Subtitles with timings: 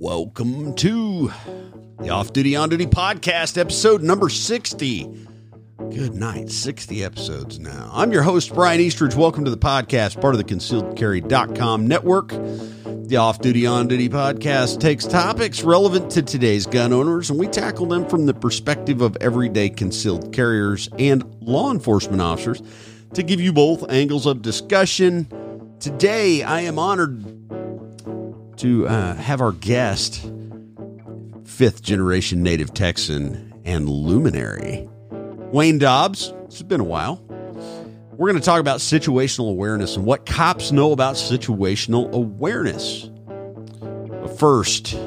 [0.00, 1.32] Welcome to
[1.98, 5.26] the Off Duty On Duty podcast, episode number 60.
[5.90, 7.90] Good night, 60 episodes now.
[7.92, 9.16] I'm your host, Brian Eastridge.
[9.16, 12.28] Welcome to the podcast, part of the concealedcarry.com network.
[12.28, 17.48] The Off Duty On Duty podcast takes topics relevant to today's gun owners, and we
[17.48, 22.62] tackle them from the perspective of everyday concealed carriers and law enforcement officers
[23.14, 25.26] to give you both angles of discussion.
[25.80, 27.57] Today, I am honored
[28.58, 30.30] to uh, have our guest,
[31.44, 34.88] fifth generation native Texan and luminary,
[35.52, 36.32] Wayne Dobbs.
[36.44, 37.22] It's been a while.
[38.12, 43.04] We're going to talk about situational awareness and what cops know about situational awareness.
[43.04, 44.98] But first,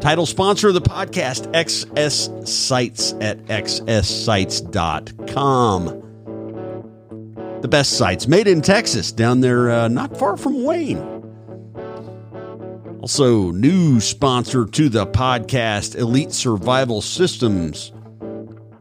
[0.00, 4.42] title sponsor of the podcast, XS Sights at xssights.com.
[7.60, 11.15] The best sights made in Texas, down there uh, not far from Wayne.
[13.06, 17.92] Also, new sponsor to the podcast, Elite Survival Systems.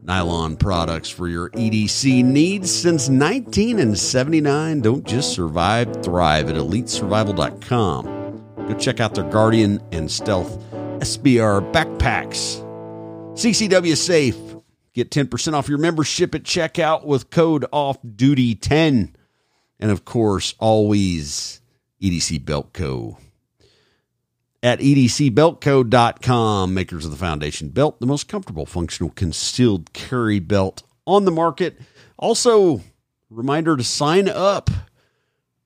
[0.02, 4.81] Nylon products for your EDC needs since 1979.
[4.81, 8.66] Don't just survive, thrive at elitesurvival.com.
[8.67, 10.57] Go check out their Guardian and Stealth
[11.02, 12.63] SBR backpacks.
[13.33, 14.39] CCW Safe.
[14.95, 19.13] Get 10% off your membership at checkout with code OFFDUTY10.
[19.80, 21.61] And of course, always
[22.02, 23.19] EDC Belt Co
[24.66, 31.23] at edcbeltco.com, makers of the Foundation Belt, the most comfortable, functional, concealed carry belt on
[31.23, 31.80] the market.
[32.17, 32.81] Also,
[33.30, 34.72] reminder to sign up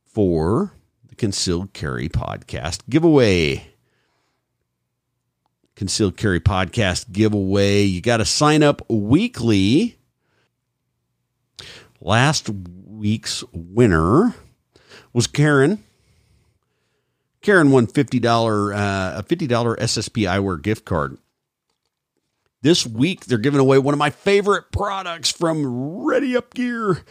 [0.03, 0.73] for
[1.07, 3.69] the Concealed Carry Podcast giveaway.
[5.77, 7.83] Concealed Carry Podcast giveaway.
[7.83, 9.97] You got to sign up weekly.
[12.01, 14.35] Last week's winner
[15.13, 15.85] was Karen
[17.41, 21.17] Karen won $50, uh, a $50 SSP eyewear gift card.
[22.61, 27.03] This week, they're giving away one of my favorite products from Ready Up Gear.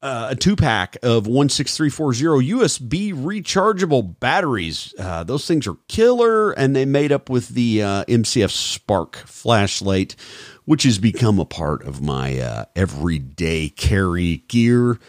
[0.00, 4.94] Uh, a two pack of 16340 USB rechargeable batteries.
[4.96, 10.14] Uh, those things are killer, and they made up with the uh, MCF Spark flashlight,
[10.66, 15.00] which has become a part of my uh, everyday carry gear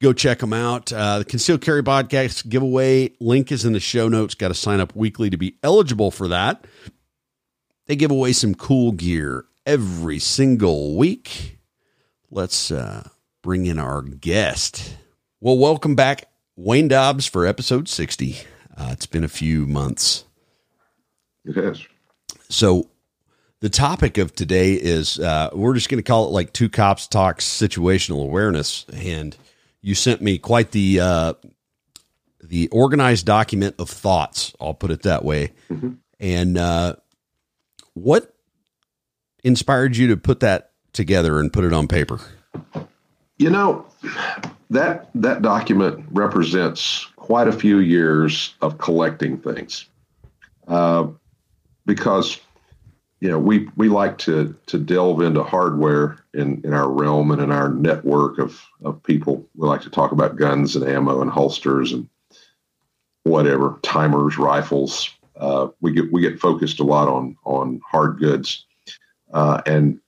[0.00, 0.92] go check them out.
[0.92, 4.34] Uh, the Concealed Carry Podcast giveaway link is in the show notes.
[4.34, 6.64] Got to sign up weekly to be eligible for that.
[7.86, 11.58] They give away some cool gear every single week.
[12.30, 13.08] Let's uh,
[13.42, 14.96] bring in our guest.
[15.40, 18.38] Well, welcome back, Wayne Dobbs, for episode 60.
[18.76, 20.24] Uh, it's been a few months.
[21.44, 21.86] It has.
[22.48, 22.90] So,
[23.60, 27.06] the topic of today is uh, we're just going to call it like two cops
[27.06, 28.84] talk situational awareness.
[28.92, 29.36] And
[29.86, 31.34] you sent me quite the uh,
[32.42, 34.52] the organized document of thoughts.
[34.60, 35.52] I'll put it that way.
[35.70, 35.92] Mm-hmm.
[36.18, 36.96] And uh,
[37.94, 38.34] what
[39.44, 42.18] inspired you to put that together and put it on paper?
[43.38, 43.86] You know
[44.70, 49.88] that that document represents quite a few years of collecting things,
[50.66, 51.06] uh,
[51.84, 52.40] because
[53.20, 57.40] you know, we we like to to delve into hardware in, in our realm and
[57.40, 59.46] in our network of, of people.
[59.56, 62.08] We like to talk about guns and ammo and holsters and
[63.24, 65.10] whatever, timers, rifles.
[65.34, 68.66] Uh, we get we get focused a lot on on hard goods,
[69.32, 69.98] uh, and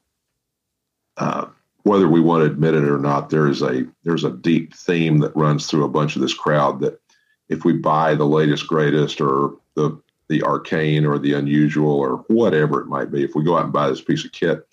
[1.16, 1.46] uh,
[1.84, 5.18] whether we want to admit it or not, there is a there's a deep theme
[5.20, 7.00] that runs through a bunch of this crowd that
[7.48, 12.80] if we buy the latest greatest or the the arcane or the unusual or whatever
[12.80, 13.24] it might be.
[13.24, 14.66] If we go out and buy this piece of kit,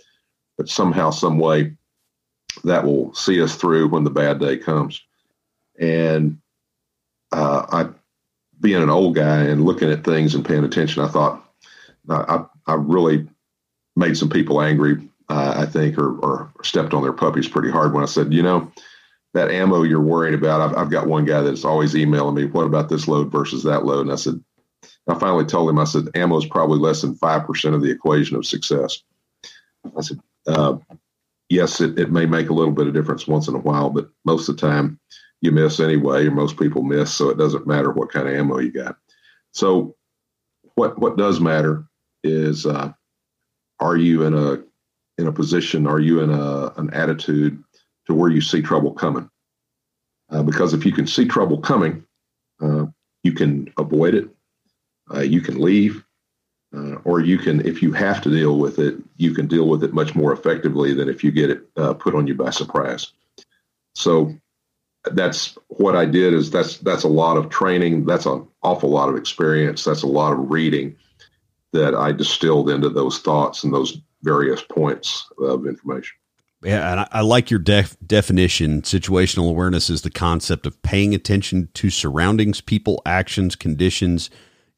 [0.58, 1.76] but somehow, some way,
[2.64, 5.02] that will see us through when the bad day comes.
[5.80, 6.40] And
[7.32, 7.90] uh, I,
[8.62, 11.44] being an old guy and looking at things and paying attention, I thought
[12.10, 13.28] I, I really
[13.96, 15.10] made some people angry.
[15.28, 18.44] Uh, I think, or, or stepped on their puppies pretty hard when I said, you
[18.44, 18.72] know,
[19.34, 20.62] that ammo you're worried about.
[20.62, 23.86] I've, I've got one guy that's always emailing me, what about this load versus that
[23.86, 24.02] load?
[24.02, 24.40] And I said,
[25.08, 28.38] I finally told him, I said, ammo is probably less than 5% of the equation
[28.38, 29.04] of success.
[29.96, 30.78] I said, uh,
[31.50, 34.10] yes, it, it may make a little bit of difference once in a while, but
[34.26, 35.00] most of the time
[35.42, 37.14] you miss anyway, or most people miss.
[37.14, 38.98] So it doesn't matter what kind of ammo you got.
[39.52, 39.96] So
[40.74, 41.86] what, what does matter
[42.24, 42.92] is, uh,
[43.80, 44.64] are you in a,
[45.22, 47.64] in a position, are you in a, an attitude
[48.08, 49.30] to where you see trouble coming?
[50.30, 52.04] Uh, because if you can see trouble coming,
[52.62, 52.86] uh,
[53.24, 54.30] you can avoid it
[55.14, 56.04] uh, you can leave,
[56.76, 59.84] uh, or you can, if you have to deal with it, you can deal with
[59.84, 63.12] it much more effectively than if you get it uh, put on you by surprise.
[63.94, 64.36] So,
[65.12, 68.06] that's what I did is that's that's a lot of training.
[68.06, 69.84] That's an awful lot of experience.
[69.84, 70.96] That's a lot of reading
[71.74, 76.16] that I distilled into those thoughts and those various points of information.
[76.64, 78.82] Yeah, and I, I like your def- definition.
[78.82, 84.32] Situational awareness is the concept of paying attention to surroundings, people, actions, conditions,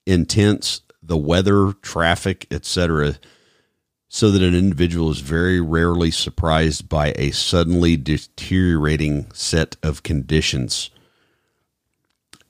[0.08, 3.18] intents, the weather, traffic, etc
[4.10, 10.90] so that an individual is very rarely surprised by a suddenly deteriorating set of conditions.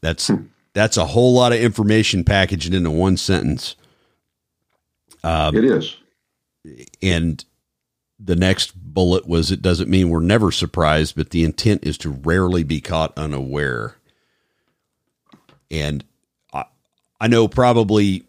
[0.01, 0.43] That's hmm.
[0.73, 3.75] that's a whole lot of information packaged into one sentence.
[5.23, 5.97] Um, it is,
[7.01, 7.43] and
[8.19, 12.09] the next bullet was it doesn't mean we're never surprised, but the intent is to
[12.09, 13.95] rarely be caught unaware.
[15.69, 16.05] And
[17.19, 18.25] I know probably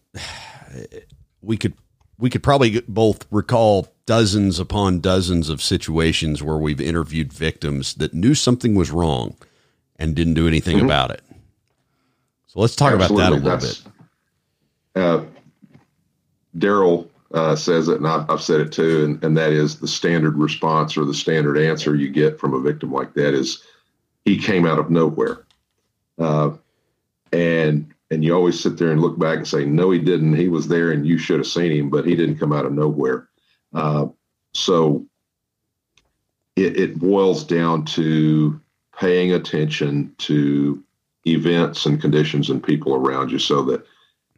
[1.43, 1.75] we could
[2.19, 8.14] we could probably both recall dozens upon dozens of situations where we've interviewed victims that
[8.14, 9.37] knew something was wrong
[9.96, 10.87] and didn't do anything mm-hmm.
[10.87, 11.23] about it.
[12.46, 13.38] So let's talk Absolutely.
[13.38, 13.82] about that a little bit.
[14.96, 15.25] Uh,
[16.56, 19.87] Daryl uh, says it, and I've, I've, said it too, and, and that is the
[19.87, 23.62] standard response or the standard answer you get from a victim like that is
[24.25, 25.44] he came out of nowhere.
[26.19, 26.50] Uh,
[27.32, 30.34] and and you always sit there and look back and say, no, he didn't.
[30.34, 32.72] He was there, and you should have seen him, but he didn't come out of
[32.72, 33.28] nowhere.
[33.75, 34.06] Uh,
[34.55, 35.05] so
[36.56, 38.60] it, it boils down to
[38.99, 40.82] paying attention to
[41.26, 43.84] events and conditions and people around you, so that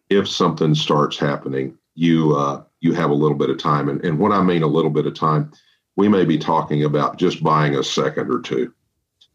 [0.08, 3.88] if something starts happening, you uh, you have a little bit of time.
[3.88, 5.52] And, and what I mean a little bit of time,
[5.96, 8.72] we may be talking about just buying a second or two.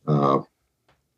[0.08, 0.40] Uh,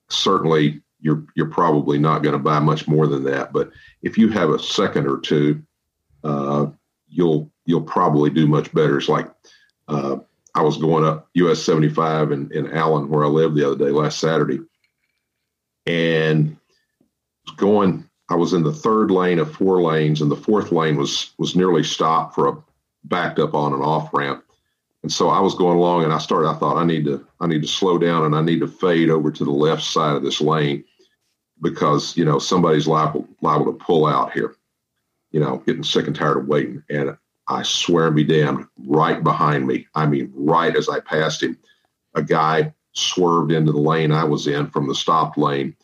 [0.10, 3.54] certainly you're you're probably not going to buy much more than that.
[3.54, 3.72] But
[4.02, 5.64] if you have a second or two,
[6.26, 6.68] uh,
[7.08, 8.98] you'll you'll probably do much better.
[8.98, 9.32] It's like
[9.88, 10.18] uh,
[10.54, 13.92] I was going up US 75 in, in Allen, where I live, the other day
[13.92, 14.60] last Saturday,
[15.88, 16.58] and
[17.56, 18.04] going.
[18.30, 21.56] I was in the third lane of four lanes, and the fourth lane was was
[21.56, 22.58] nearly stopped for a
[23.06, 24.44] backed up on an off ramp.
[25.04, 27.48] And so I was going along and I started, I thought I need to, I
[27.48, 30.24] need to slow down and I need to fade over to the left side of
[30.24, 30.84] this lane
[31.62, 34.56] because, you know, somebody's liable, liable to pull out here,
[35.32, 36.84] you know, getting sick and tired of waiting.
[36.90, 37.18] And
[37.48, 41.58] I swear and be damned, right behind me, I mean, right as I passed him,
[42.14, 45.76] a guy swerved into the lane I was in from the stopped lane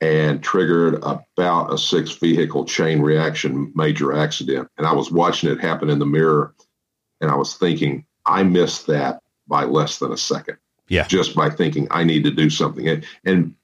[0.00, 4.68] and triggered about a six vehicle chain reaction major accident.
[4.76, 6.54] And I was watching it happen in the mirror
[7.20, 10.56] and I was thinking, I missed that by less than a second.
[10.88, 11.06] Yeah.
[11.06, 12.88] Just by thinking I need to do something.
[12.88, 13.54] And, and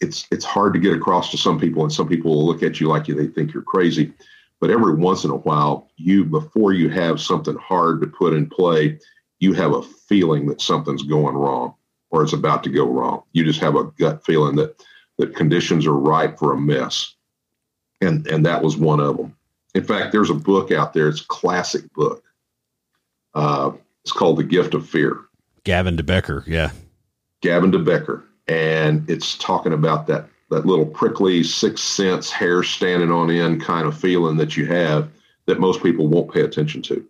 [0.00, 2.80] it's it's hard to get across to some people, and some people will look at
[2.80, 4.12] you like you they think you're crazy.
[4.60, 8.48] But every once in a while, you before you have something hard to put in
[8.48, 8.98] play,
[9.38, 11.74] you have a feeling that something's going wrong
[12.10, 13.22] or it's about to go wrong.
[13.32, 14.82] You just have a gut feeling that
[15.18, 17.14] that conditions are ripe for a mess.
[18.00, 19.36] And and that was one of them.
[19.74, 22.24] In fact, there's a book out there, it's a classic book.
[23.34, 23.72] Uh,
[24.02, 25.20] it's called The Gift of Fear.
[25.64, 26.70] Gavin de Becker, yeah.
[27.42, 28.24] Gavin de Becker.
[28.48, 33.86] And it's talking about that that little prickly sixth sense hair standing on end kind
[33.86, 35.10] of feeling that you have
[35.46, 37.06] that most people won't pay attention to.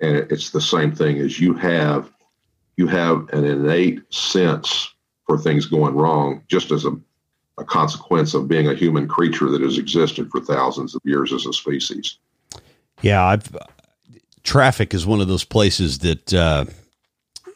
[0.00, 2.10] And it's the same thing as you have
[2.76, 4.94] you have an innate sense
[5.26, 6.92] for things going wrong just as a,
[7.58, 11.44] a consequence of being a human creature that has existed for thousands of years as
[11.44, 12.18] a species.
[13.02, 13.54] Yeah, I've
[14.44, 16.64] traffic is one of those places that, uh,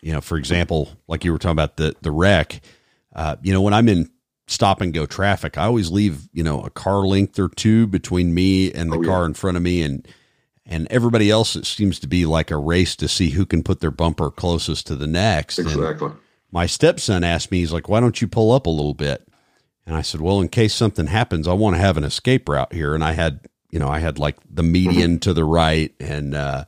[0.03, 2.61] you know, for example, like you were talking about the the wreck.
[3.15, 4.11] Uh, you know, when I'm in
[4.47, 8.35] stop and go traffic, I always leave you know a car length or two between
[8.35, 9.27] me and the oh, car yeah.
[9.27, 10.07] in front of me, and
[10.67, 11.57] and everybody else.
[11.57, 14.87] It seems to be like a race to see who can put their bumper closest
[14.89, 15.59] to the next.
[15.59, 16.09] Exactly.
[16.09, 16.17] And
[16.51, 19.27] my stepson asked me, he's like, "Why don't you pull up a little bit?"
[19.87, 22.73] And I said, "Well, in case something happens, I want to have an escape route
[22.73, 23.41] here." And I had
[23.73, 25.19] you know, I had like the median mm-hmm.
[25.21, 26.67] to the right and uh,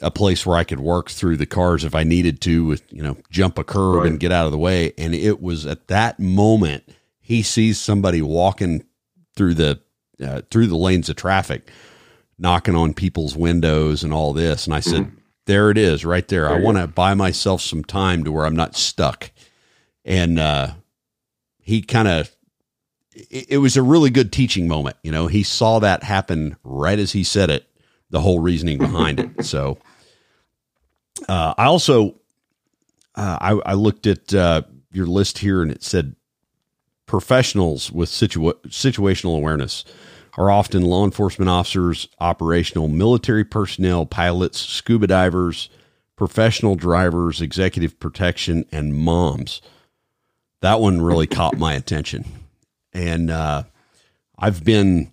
[0.00, 3.02] a place where I could work through the cars if I needed to, with you
[3.02, 4.06] know, jump a curb right.
[4.06, 4.92] and get out of the way.
[4.96, 6.84] And it was at that moment
[7.20, 8.84] he sees somebody walking
[9.34, 9.80] through the
[10.22, 11.70] uh, through the lanes of traffic,
[12.38, 14.66] knocking on people's windows and all this.
[14.66, 15.16] And I said, mm-hmm.
[15.46, 16.48] "There it is, right there.
[16.48, 19.30] there I want to buy myself some time to where I'm not stuck."
[20.04, 20.74] And uh,
[21.62, 22.30] he kind of
[23.14, 24.96] it, it was a really good teaching moment.
[25.02, 27.66] You know, he saw that happen right as he said it,
[28.14, 29.44] the whole reasoning behind it.
[29.44, 29.76] So,
[31.28, 32.14] uh, I also,
[33.14, 36.16] uh, I, I, looked at uh, your list here and it said
[37.06, 39.84] professionals with situa- situational awareness
[40.38, 45.68] are often law enforcement officers, operational military personnel, pilots, scuba divers,
[46.16, 49.60] professional drivers, executive protection, and moms
[50.64, 52.24] that one really caught my attention.
[52.94, 53.64] And uh,
[54.38, 55.12] I've been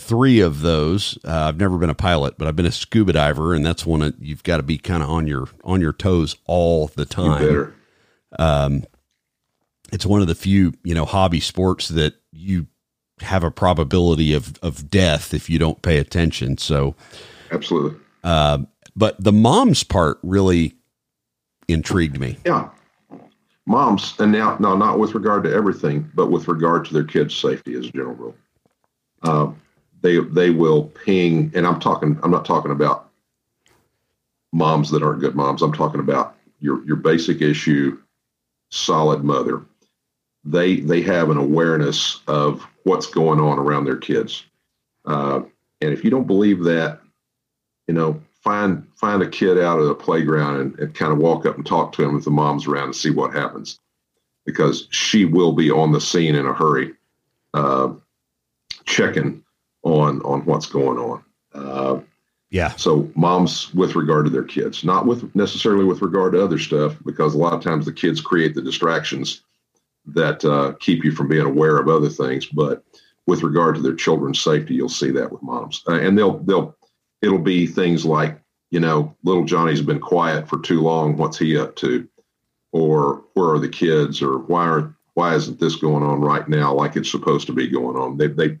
[0.00, 1.18] three of those.
[1.24, 4.00] Uh, I've never been a pilot, but I've been a scuba diver, and that's one
[4.00, 7.74] that you've got to be kind of on your on your toes all the time.
[8.38, 8.84] Um,
[9.92, 12.66] it's one of the few you know hobby sports that you
[13.20, 16.58] have a probability of of death if you don't pay attention.
[16.58, 16.94] So,
[17.52, 17.98] absolutely.
[18.24, 18.58] Uh,
[18.96, 20.74] but the mom's part really
[21.68, 22.38] intrigued me.
[22.44, 22.70] Yeah,
[23.66, 27.34] moms, and now, now not with regard to everything, but with regard to their kids'
[27.36, 28.34] safety as a general rule.
[29.22, 29.52] Uh,
[30.02, 32.18] they they will ping, and I'm talking.
[32.22, 33.10] I'm not talking about
[34.52, 35.62] moms that aren't good moms.
[35.62, 37.98] I'm talking about your your basic issue,
[38.70, 39.62] solid mother.
[40.44, 44.44] They they have an awareness of what's going on around their kids,
[45.04, 45.40] uh,
[45.80, 47.00] and if you don't believe that,
[47.86, 51.44] you know, find find a kid out of the playground and, and kind of walk
[51.44, 53.80] up and talk to him if the mom's around and see what happens,
[54.46, 56.94] because she will be on the scene in a hurry,
[57.52, 57.92] uh,
[58.86, 59.44] checking
[59.82, 61.24] on on what's going on.
[61.54, 62.00] Uh,
[62.50, 62.70] yeah.
[62.76, 66.96] So moms with regard to their kids, not with necessarily with regard to other stuff,
[67.04, 69.42] because a lot of times the kids create the distractions
[70.06, 72.46] that uh, keep you from being aware of other things.
[72.46, 72.82] But
[73.26, 76.76] with regard to their children's safety, you'll see that with moms, uh, and they'll they'll
[77.22, 81.16] it'll be things like you know little Johnny's been quiet for too long.
[81.16, 82.08] What's he up to?
[82.72, 84.22] Or where are the kids?
[84.22, 87.68] Or why aren't why isn't this going on right now like it's supposed to be
[87.68, 88.16] going on?
[88.16, 88.58] They they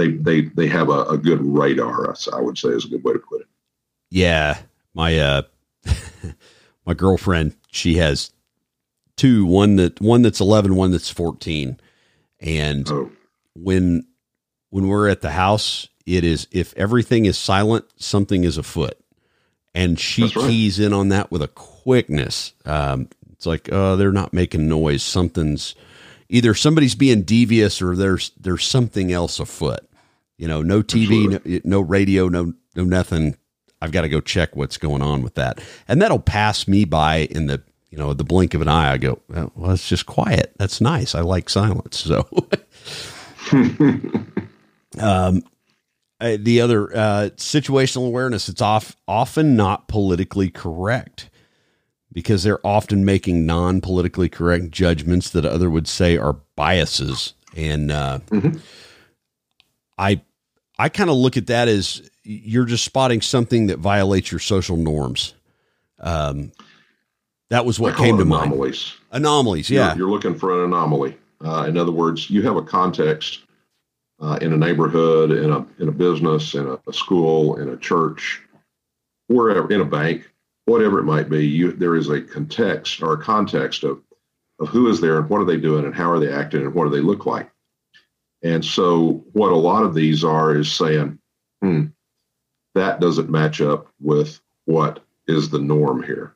[0.00, 2.14] they they they have a, a good radar.
[2.32, 3.46] I would say is a good way to put it.
[4.10, 4.58] Yeah,
[4.94, 5.42] my uh,
[6.86, 8.32] my girlfriend, she has
[9.16, 9.44] two.
[9.44, 11.78] One that one that's 11, one that's fourteen,
[12.40, 13.10] and oh.
[13.54, 14.06] when
[14.70, 18.98] when we're at the house, it is if everything is silent, something is afoot,
[19.74, 20.34] and she right.
[20.34, 22.54] keys in on that with a quickness.
[22.64, 25.02] Um, it's like, oh, they're not making noise.
[25.02, 25.74] Something's
[26.30, 29.89] either somebody's being devious or there's there's something else afoot.
[30.40, 33.36] You know, no TV, no, no, radio, no no nothing.
[33.82, 37.28] I've got to go check what's going on with that, and that'll pass me by
[37.30, 38.90] in the you know the blink of an eye.
[38.90, 40.54] I go, well, it's just quiet.
[40.56, 41.14] That's nice.
[41.14, 41.98] I like silence.
[41.98, 42.26] So,
[44.98, 45.42] um,
[46.18, 48.48] the other uh, situational awareness.
[48.48, 51.28] It's off often not politically correct
[52.14, 57.92] because they're often making non politically correct judgments that other would say are biases, and
[57.92, 58.56] uh, mm-hmm.
[59.98, 60.22] I
[60.80, 64.78] I kind of look at that as you're just spotting something that violates your social
[64.78, 65.34] norms.
[65.98, 66.52] Um,
[67.50, 68.96] that was what came to anomalies.
[69.10, 69.22] mind.
[69.24, 69.88] Anomalies, yeah.
[69.88, 71.18] You're, you're looking for an anomaly.
[71.44, 73.40] Uh, in other words, you have a context
[74.20, 77.76] uh, in a neighborhood, in a in a business, in a, a, school, in a
[77.76, 78.40] church,
[79.26, 80.30] wherever, in a bank,
[80.64, 81.46] whatever it might be.
[81.46, 84.00] You there is a context or a context of
[84.58, 86.72] of who is there and what are they doing and how are they acting and
[86.72, 87.50] what do they look like.
[88.42, 91.18] And so, what a lot of these are is saying,
[91.60, 91.86] hmm,
[92.74, 96.34] that doesn't match up with what is the norm here.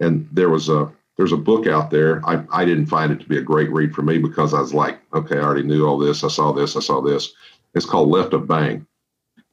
[0.00, 2.20] And there was a there's a book out there.
[2.28, 4.74] I, I didn't find it to be a great read for me because I was
[4.74, 6.24] like, okay, I already knew all this.
[6.24, 6.76] I saw this.
[6.76, 7.32] I saw this.
[7.74, 8.86] It's called Left of Bang,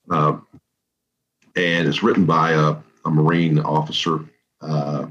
[0.09, 0.37] uh,
[1.55, 4.19] and it's written by a, a Marine officer
[4.61, 5.07] uh,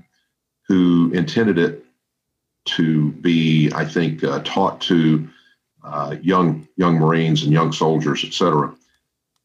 [0.67, 1.85] who intended it
[2.67, 5.29] to be, I think, uh, taught to
[5.85, 8.75] uh, young young Marines and young soldiers, et cetera,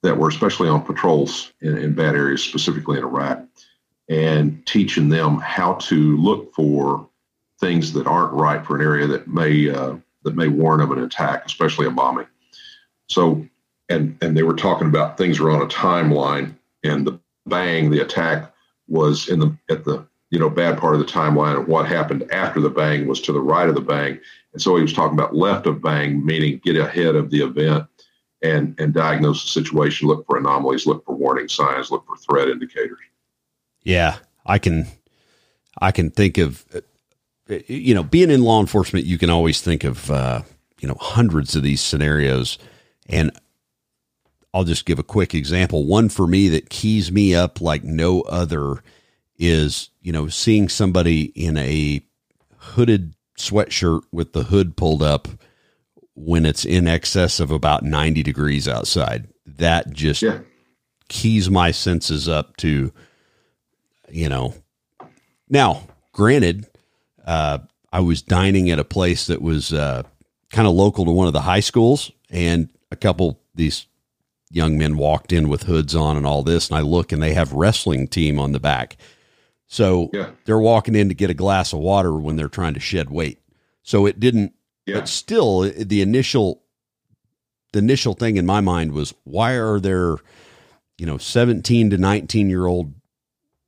[0.04, 3.42] that were especially on patrols in, in bad areas, specifically in Iraq,
[4.10, 7.10] and teaching them how to look for
[7.60, 11.04] things that aren't right for an area that may uh, that may warn of an
[11.04, 12.28] attack, especially a bombing.
[13.08, 13.46] So,
[13.90, 18.02] and and they were talking about things were on a timeline, and the bang, the
[18.02, 18.54] attack
[18.88, 22.30] was in the at the you know bad part of the timeline, and what happened
[22.32, 24.20] after the bang was to the right of the bang,
[24.56, 27.86] and so he was talking about left of bang, meaning get ahead of the event
[28.42, 32.48] and, and diagnose the situation, look for anomalies, look for warning signs, look for threat
[32.48, 33.00] indicators.
[33.84, 34.88] Yeah, I can,
[35.82, 36.66] I can think of,
[37.68, 40.44] you know, being in law enforcement, you can always think of, uh,
[40.80, 42.58] you know, hundreds of these scenarios.
[43.10, 43.38] And
[44.54, 45.86] I'll just give a quick example.
[45.86, 48.82] One for me that keys me up like no other
[49.38, 52.02] is, you know, seeing somebody in a
[52.58, 55.28] hooded sweatshirt with the hood pulled up
[56.16, 59.28] when it's in excess of about 90 degrees outside.
[59.46, 60.40] That just yeah.
[61.10, 62.92] keys my senses up to,
[64.10, 64.54] you know.
[65.50, 66.66] Now, granted,
[67.26, 67.60] uh,
[67.92, 70.04] I was dining at a place that was uh,
[70.52, 73.86] kind of local to one of the high schools, and a couple these
[74.50, 77.34] young men walked in with hoods on and all this, and I look and they
[77.34, 78.98] have wrestling team on the back.
[79.76, 80.30] So yeah.
[80.46, 83.42] they're walking in to get a glass of water when they're trying to shed weight.
[83.84, 84.54] So it didn't.
[84.86, 85.00] Yeah.
[85.00, 86.64] But still, the initial
[87.74, 90.16] the initial thing in my mind was why are there,
[90.98, 92.94] you know, seventeen to nineteen year old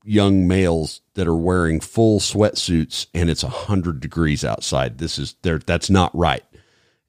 [0.06, 5.00] young males that are wearing full sweatsuits and it's a hundred degrees outside.
[5.00, 5.60] This is there.
[5.60, 6.46] That's not right.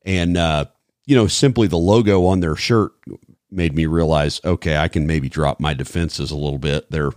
[0.05, 0.65] And, uh,
[1.07, 2.91] you know, simply the logo on their shirt
[3.49, 6.91] made me realize, okay, I can maybe drop my defenses a little bit.
[6.91, 7.13] They're,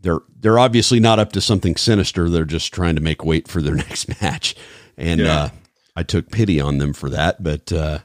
[0.00, 2.28] they're, they're obviously not up to something sinister.
[2.28, 4.54] They're just trying to make weight for their next match.
[4.96, 5.34] And, yeah.
[5.34, 5.48] uh,
[5.96, 7.42] I took pity on them for that.
[7.42, 8.00] But, uh,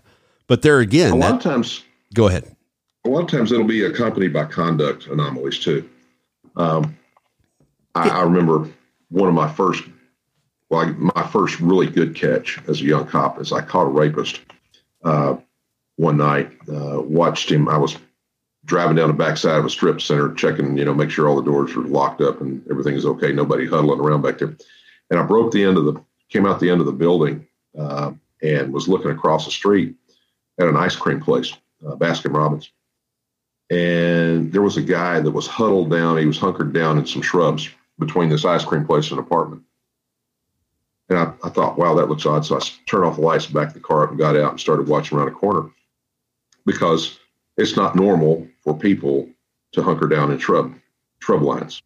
[0.48, 2.56] but there again, a lot that, of times, go ahead.
[3.06, 5.90] A lot of times it'll be accompanied by conduct anomalies too.
[6.56, 6.98] Um,
[7.96, 8.70] I, I, remember
[9.10, 9.84] one of my first,
[10.70, 13.90] well, I, my first really good catch as a young cop is I caught a
[13.90, 14.42] rapist
[15.04, 15.38] uh,
[15.96, 16.52] one night.
[16.68, 17.70] Uh, watched him.
[17.70, 17.98] I was
[18.68, 21.42] driving down the backside of a strip center, checking, you know, make sure all the
[21.42, 23.34] doors are locked up and everything is okay.
[23.34, 24.56] Nobody huddling around back there.
[25.10, 27.48] And I broke the end of the, came out the end of the building
[27.78, 28.12] uh,
[28.44, 29.96] and was looking across the street
[30.60, 31.54] at an ice cream place,
[31.86, 32.72] uh, Baskin Robbins
[33.70, 36.18] and there was a guy that was huddled down.
[36.18, 37.70] He was hunkered down in some shrubs
[38.00, 39.64] between this ice cream place and apartment.
[41.10, 42.46] And I, I thought, wow, that looks odd.
[42.46, 44.88] So I turned off the lights, backed the car up, and got out and started
[44.88, 45.70] watching around a corner
[46.66, 47.20] because
[47.58, 49.30] it's not normal for people
[49.72, 50.76] to hunker down in shrub
[51.20, 51.82] shrub lines.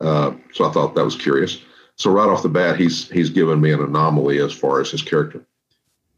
[0.00, 1.62] Uh, so I thought that was curious.
[1.94, 5.02] So right off the bat, he's he's given me an anomaly as far as his
[5.02, 5.46] character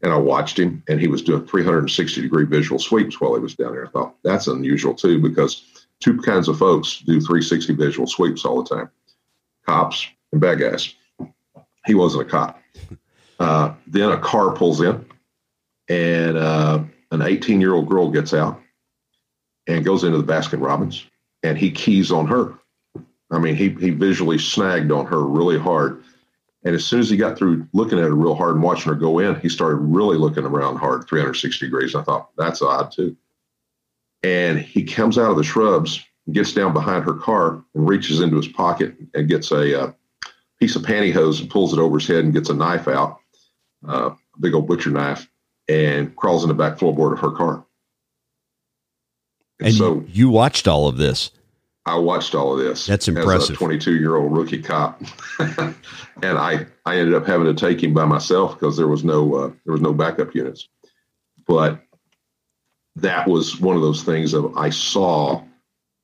[0.01, 3.55] and I watched him, and he was doing 360 degree visual sweeps while he was
[3.55, 3.87] down there.
[3.87, 5.65] I thought that's unusual too, because
[5.99, 8.89] two kinds of folks do 360 visual sweeps all the time
[9.65, 10.95] cops and bad guys.
[11.85, 12.61] He wasn't a cop.
[13.39, 15.05] Uh, then a car pulls in,
[15.87, 18.61] and uh, an 18 year old girl gets out
[19.69, 21.05] and goes into the Baskin Robbins,
[21.43, 22.53] and he keys on her.
[23.31, 26.03] I mean, he, he visually snagged on her really hard
[26.63, 28.99] and as soon as he got through looking at her real hard and watching her
[28.99, 31.95] go in, he started really looking around hard, 360 degrees.
[31.95, 33.15] I thought, that's odd too.
[34.23, 38.35] And he comes out of the shrubs, gets down behind her car, and reaches into
[38.35, 39.91] his pocket and gets a uh,
[40.59, 43.19] piece of pantyhose and pulls it over his head and gets a knife out,
[43.87, 45.29] uh, a big old butcher knife,
[45.69, 47.65] and crawls in the back floorboard of her car.
[49.59, 51.31] And, and so you watched all of this.
[51.85, 52.85] I watched all of this.
[52.85, 53.57] That's impressive.
[53.57, 55.01] 22 year old rookie cop,
[55.39, 55.75] and
[56.23, 59.47] I I ended up having to take him by myself because there was no uh,
[59.65, 60.67] there was no backup units.
[61.47, 61.81] But
[62.97, 65.43] that was one of those things of I saw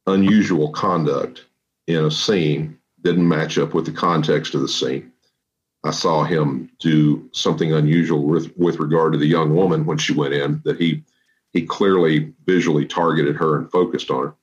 [0.08, 1.46] unusual conduct
[1.88, 5.12] in a scene didn't match up with the context of the scene.
[5.84, 10.14] I saw him do something unusual with with regard to the young woman when she
[10.14, 11.04] went in that he
[11.56, 14.36] he clearly visually targeted her and focused on her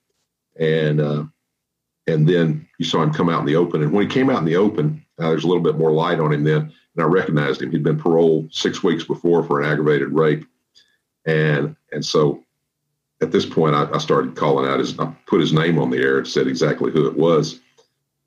[0.58, 1.24] and uh,
[2.06, 3.82] and then you saw him come out in the open.
[3.82, 6.20] And when he came out in the open, uh, there's a little bit more light
[6.20, 7.70] on him then, and I recognized him.
[7.70, 10.44] He'd been paroled six weeks before for an aggravated rape,
[11.24, 12.42] and and so
[13.20, 14.98] at this point, I, I started calling out his.
[14.98, 17.60] I put his name on the air and said exactly who it was,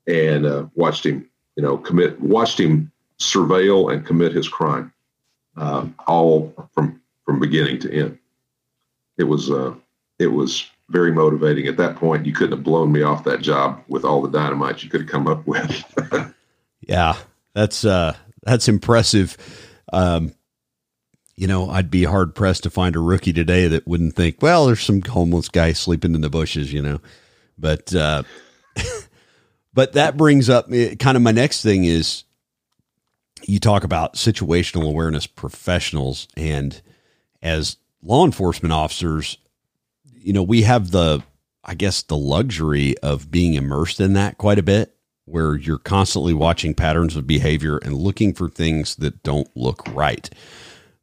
[0.06, 4.92] and uh, watched him, you know, commit, watched him surveil and commit his crime,
[5.56, 8.18] uh, all from from beginning to end.
[9.18, 9.74] It was uh,
[10.18, 11.66] it was very motivating.
[11.66, 14.82] At that point, you couldn't have blown me off that job with all the dynamite
[14.82, 15.84] you could have come up with.
[16.80, 17.16] yeah,
[17.54, 19.36] that's uh, that's impressive.
[19.92, 20.32] Um,
[21.36, 24.66] you know, I'd be hard pressed to find a rookie today that wouldn't think, well,
[24.66, 27.00] there's some homeless guy sleeping in the bushes, you know.
[27.58, 28.22] But uh,
[29.74, 32.24] but that brings up eh, kind of my next thing is
[33.42, 36.80] you talk about situational awareness professionals and
[37.42, 39.38] as law enforcement officers
[40.26, 41.22] you know, we have the,
[41.62, 46.34] I guess, the luxury of being immersed in that quite a bit, where you're constantly
[46.34, 50.28] watching patterns of behavior and looking for things that don't look right.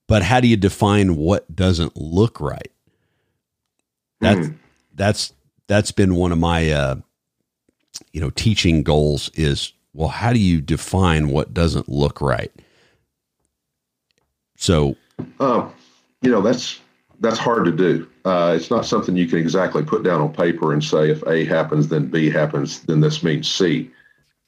[0.10, 2.70] But how do you define what doesn't look right?
[4.20, 4.58] That's mm.
[4.94, 5.32] that's
[5.68, 6.96] that's been one of my uh,
[8.12, 12.52] you know teaching goals is well, how do you define what doesn't look right?
[14.58, 14.98] So,
[15.40, 15.70] uh,
[16.22, 16.82] you know, that's
[17.20, 18.08] that's hard to do.
[18.26, 21.46] Uh, it's not something you can exactly put down on paper and say if A
[21.46, 23.92] happens, then B happens, then this means C,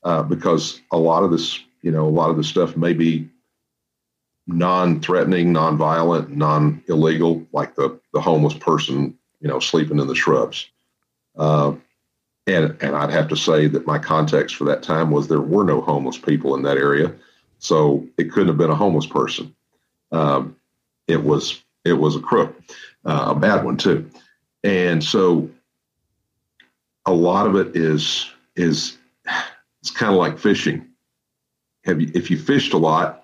[0.04, 3.30] uh, because a lot of this, you know, a lot of the stuff may be
[4.48, 10.70] non-threatening, non-violent, non-illegal, like the the homeless person, you know, sleeping in the shrubs.
[11.38, 11.74] Uh,
[12.48, 15.64] and and I'd have to say that my context for that time was there were
[15.64, 17.14] no homeless people in that area,
[17.60, 19.56] so it couldn't have been a homeless person.
[20.12, 20.56] Um,
[21.08, 22.60] it was it was a crook,
[23.06, 24.10] uh, a bad one too.
[24.64, 25.50] And so
[27.06, 28.98] a lot of it is is
[29.82, 30.88] it's kind of like fishing.
[31.86, 33.22] Have you if you fished a lot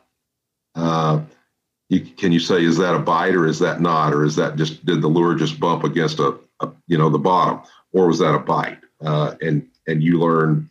[0.76, 1.20] Uh,
[1.90, 4.56] you, can you say is that a bite or is that not, or is that
[4.56, 7.60] just did the lure just bump against a, a you know the bottom,
[7.92, 8.80] or was that a bite?
[9.02, 10.70] Uh, and and you learn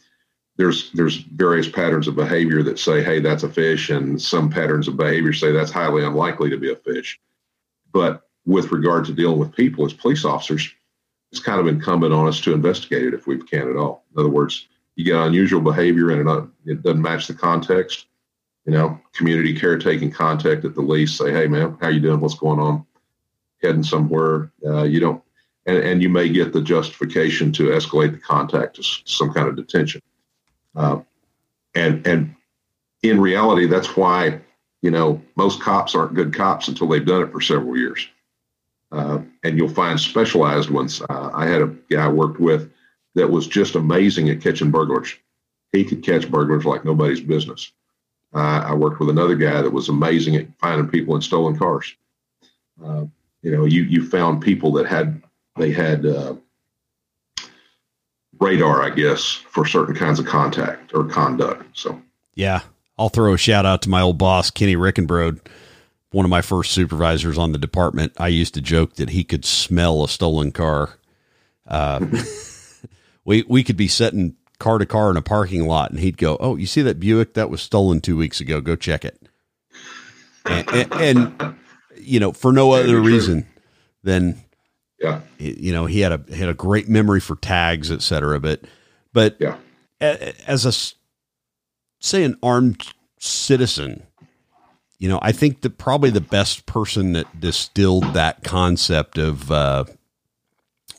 [0.56, 4.88] there's there's various patterns of behavior that say hey that's a fish, and some patterns
[4.88, 7.20] of behavior say that's highly unlikely to be a fish.
[7.92, 10.72] But with regard to dealing with people as police officers,
[11.30, 14.04] it's kind of incumbent on us to investigate it if we can at all.
[14.12, 18.06] In other words, you get unusual behavior and it, it doesn't match the context,
[18.66, 21.16] you know, community caretaking contact at the least.
[21.16, 22.20] Say, hey man, how you doing?
[22.20, 22.84] What's going on?
[23.62, 24.50] Heading somewhere?
[24.64, 25.22] Uh, you don't,
[25.66, 29.56] and and you may get the justification to escalate the contact to some kind of
[29.56, 30.00] detention.
[30.74, 31.00] Uh,
[31.74, 32.34] and and
[33.02, 34.40] in reality, that's why
[34.82, 38.08] you know most cops aren't good cops until they've done it for several years.
[38.92, 41.00] Uh, and you'll find specialized ones.
[41.08, 42.72] Uh, I had a guy I worked with
[43.14, 45.14] that was just amazing at catching burglars.
[45.72, 47.72] He could catch burglars like nobody's business.
[48.34, 51.94] Uh, I worked with another guy that was amazing at finding people in stolen cars.
[52.84, 53.04] Uh,
[53.42, 55.22] you know, you you found people that had
[55.56, 56.34] they had uh,
[58.38, 61.64] radar, I guess, for certain kinds of contact or conduct.
[61.76, 62.00] So
[62.34, 62.60] yeah,
[63.00, 65.40] I'll throw a shout out to my old boss Kenny Rickenbrode
[66.12, 69.44] one of my first supervisors on the department, I used to joke that he could
[69.44, 70.98] smell a stolen car.
[71.66, 72.04] Uh,
[73.24, 76.36] we we could be sitting car to car in a parking lot, and he'd go,
[76.40, 78.60] "Oh, you see that Buick that was stolen two weeks ago?
[78.60, 79.20] Go check it."
[80.44, 81.56] And, and, and
[81.96, 83.46] you know, for no other reason
[84.02, 84.42] than
[84.98, 88.40] yeah, you know, he had a had a great memory for tags, etc.
[88.40, 88.62] But
[89.12, 89.58] but yeah,
[90.00, 90.72] as a
[92.00, 94.02] say an armed citizen
[95.00, 99.84] you know, I think that probably the best person that distilled that concept of uh,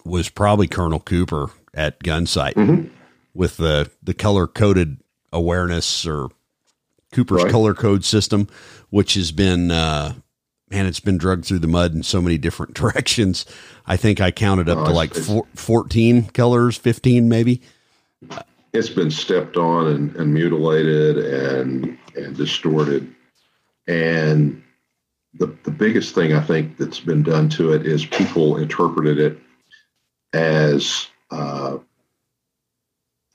[0.04, 2.88] was probably Colonel Cooper at Gunsite mm-hmm.
[3.36, 4.98] with the the color coded
[5.32, 6.30] awareness or
[7.14, 7.52] Cooper's right.
[7.52, 8.48] color code system,
[8.90, 10.16] which has been uh,
[10.72, 13.46] man, it's been drugged through the mud in so many different directions.
[13.86, 17.62] I think I counted up oh, to like four, 14 colors, 15 maybe.
[18.74, 23.14] It's been stepped on and, and mutilated and and distorted
[23.88, 24.62] and
[25.34, 29.40] the, the biggest thing I think that's been done to it is people interpreted it
[30.34, 31.78] as uh,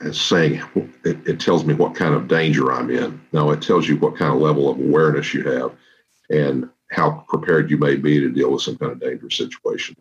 [0.03, 0.62] as saying
[1.05, 3.18] it, it, tells me what kind of danger I'm in.
[3.33, 5.72] No, it tells you what kind of level of awareness you have
[6.29, 9.96] and how prepared you may be to deal with some kind of dangerous situation.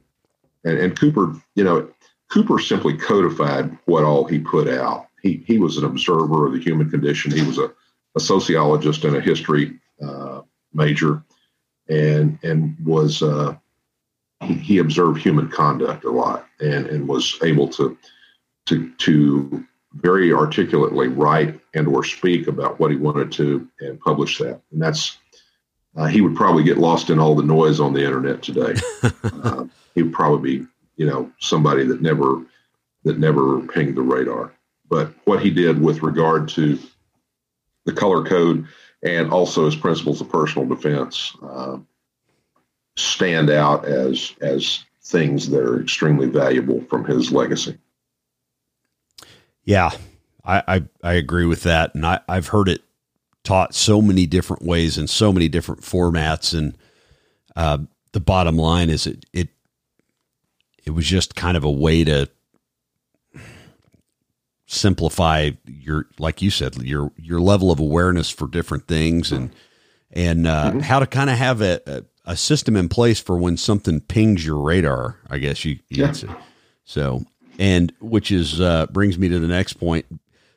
[0.66, 1.90] And, and Cooper, you know,
[2.30, 5.08] Cooper simply codified what all he put out.
[5.26, 7.32] He he was an observer of the human condition.
[7.32, 7.72] He was a,
[8.16, 11.24] a sociologist and a history uh, major,
[11.90, 13.56] and and was uh,
[14.44, 17.98] he, he, observed human conduct a lot, and and was able to
[18.68, 24.38] to to very articulately write and or speak about what he wanted to and publish
[24.38, 25.18] that, and that's
[25.96, 28.80] uh, he would probably get lost in all the noise on the internet today.
[29.24, 32.44] uh, he would probably be, you know, somebody that never
[33.06, 34.52] that never pinged the radar.
[34.90, 36.80] But what he did with regard to
[37.86, 38.68] the color code
[39.04, 41.78] and also his principles of personal defense uh,
[42.98, 47.78] stand out as as things that are extremely valuable from his legacy.
[49.64, 49.92] Yeah,
[50.44, 52.82] I I, I agree with that, and I, I've heard it
[53.44, 56.78] taught so many different ways in so many different formats, and
[57.56, 57.78] uh,
[58.12, 59.50] the bottom line is it it
[60.86, 62.30] it was just kind of a way to
[64.86, 69.50] simplify your like you said your your level of awareness for different things and
[70.12, 70.80] and uh, mm-hmm.
[70.80, 74.60] how to kind of have a, a, system in place for when something pings your
[74.60, 76.12] radar i guess you, you yeah.
[76.12, 76.28] say
[76.84, 77.24] so
[77.58, 80.06] and which is uh, brings me to the next point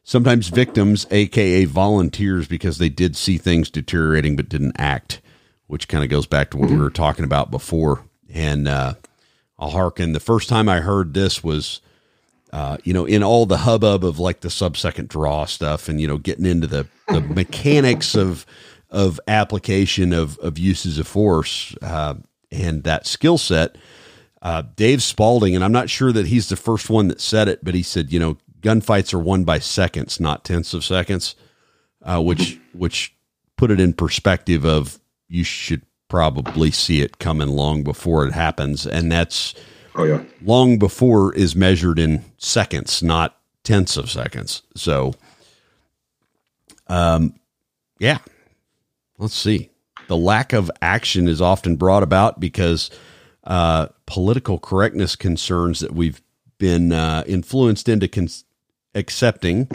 [0.05, 5.23] sometimes victims aka volunteers because they did see things deteriorating but didn't act
[5.69, 6.77] which kind of goes back to what mm-hmm.
[6.77, 8.93] we were talking about before and uh,
[9.59, 11.81] i'll harken the first time i heard this was
[12.53, 16.01] uh, you know, in all the hubbub of like the sub second draw stuff and,
[16.01, 18.47] you know, getting into the, the mechanics of,
[18.91, 22.15] of application of, of uses of force, uh,
[22.51, 23.77] and that skill set,
[24.41, 27.63] uh, Dave Spaulding, and I'm not sure that he's the first one that said it,
[27.63, 31.35] but he said, you know, gunfights are won by seconds, not tenths of seconds,
[32.03, 33.15] uh, which, which
[33.57, 38.87] put it in perspective of you should probably see it coming long before it happens.
[38.87, 39.55] And that's,
[39.95, 40.23] Oh yeah.
[40.43, 44.63] Long before is measured in seconds, not tenths of seconds.
[44.77, 45.15] So,
[46.87, 47.39] um,
[47.99, 48.19] yeah.
[49.19, 49.71] Let's see.
[50.07, 52.91] The lack of action is often brought about because
[53.45, 56.23] uh, political correctness concerns that we've
[56.59, 58.29] been uh, influenced into con-
[58.95, 59.69] accepting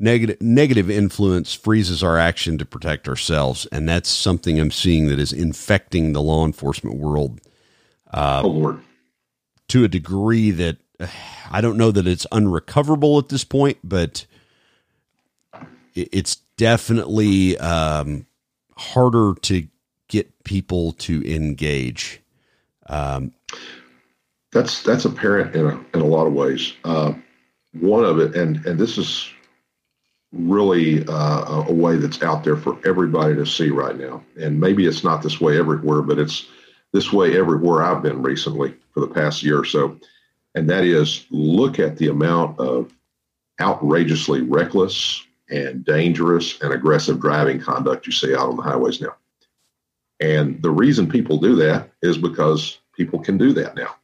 [0.00, 5.18] negative negative influence freezes our action to protect ourselves, and that's something I'm seeing that
[5.18, 7.40] is infecting the law enforcement world.
[8.12, 8.80] Uh, oh Lord,
[9.70, 11.06] to a degree that uh,
[11.50, 14.26] I don't know that it's unrecoverable at this point, but
[15.94, 18.26] it, it's definitely um,
[18.76, 19.66] harder to
[20.08, 22.20] get people to engage.
[22.88, 23.32] Um,
[24.52, 26.74] that's that's apparent in a, in a lot of ways.
[26.84, 27.14] Uh,
[27.72, 29.30] one of it, and and this is
[30.32, 34.22] really uh, a way that's out there for everybody to see right now.
[34.40, 36.46] And maybe it's not this way everywhere, but it's
[36.92, 39.98] this way everywhere I've been recently for the past year or so.
[40.54, 42.92] And that is look at the amount of
[43.60, 49.14] outrageously reckless and dangerous and aggressive driving conduct you see out on the highways now.
[50.20, 53.94] And the reason people do that is because people can do that now.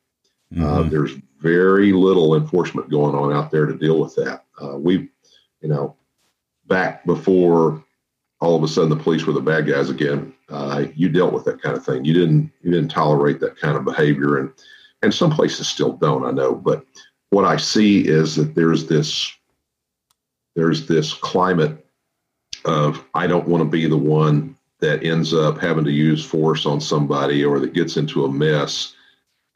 [0.52, 0.64] Uh, mm-hmm.
[0.64, 4.44] Uh, there's very little enforcement going on out there to deal with that.
[4.60, 5.08] Uh, we,
[5.60, 5.96] you know,
[6.66, 7.84] back before
[8.40, 11.44] all of a sudden the police were the bad guys again, uh, you dealt with
[11.44, 12.04] that kind of thing.
[12.04, 14.52] You didn't you didn't tolerate that kind of behavior, and
[15.02, 16.24] and some places still don't.
[16.24, 16.84] I know, but
[17.30, 19.32] what I see is that there's this
[20.54, 21.84] there's this climate
[22.64, 26.66] of I don't want to be the one that ends up having to use force
[26.66, 28.94] on somebody or that gets into a mess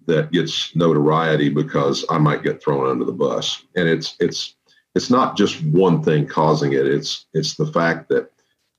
[0.07, 3.65] that gets notoriety because I might get thrown under the bus.
[3.77, 4.57] And it's it's
[4.95, 6.87] it's not just one thing causing it.
[6.87, 8.31] It's it's the fact that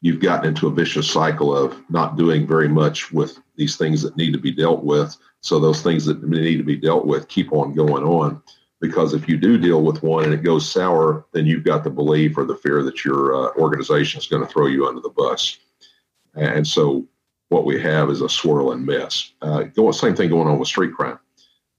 [0.02, 4.18] you've gotten into a vicious cycle of not doing very much with these things that
[4.18, 5.16] need to be dealt with.
[5.42, 8.42] So those things that need to be dealt with keep on going on.
[8.80, 11.90] Because if you do deal with one and it goes sour, then you've got the
[11.92, 15.10] belief or the fear that your uh, organization is going to throw you under the
[15.10, 15.60] bus.
[16.34, 17.08] And so
[17.50, 19.34] what we have is a swirling mess.
[19.42, 21.20] Uh, same thing going on with street crime.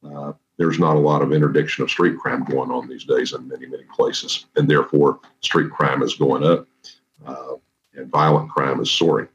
[0.04, 3.48] Uh, there's not a lot of interdiction of street crime going on these days in
[3.48, 4.46] many, many places.
[4.54, 6.68] And therefore, street crime is going up
[7.26, 7.54] uh,
[7.94, 9.28] and violent crime is soaring.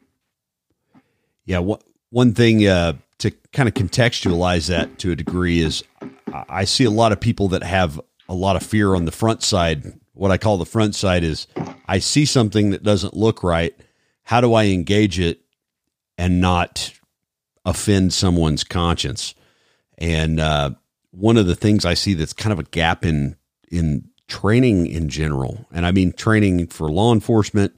[1.45, 1.59] Yeah.
[1.59, 5.83] One, one thing uh, to kind of contextualize that to a degree is
[6.49, 9.43] I see a lot of people that have a lot of fear on the front
[9.43, 9.93] side.
[10.13, 11.47] What I call the front side is
[11.87, 13.75] I see something that doesn't look right.
[14.23, 15.39] How do I engage it
[16.17, 16.93] and not
[17.65, 19.35] offend someone's conscience?
[19.97, 20.71] And uh,
[21.11, 23.35] one of the things I see that's kind of a gap in
[23.69, 27.73] in training in general, and I mean training for law enforcement.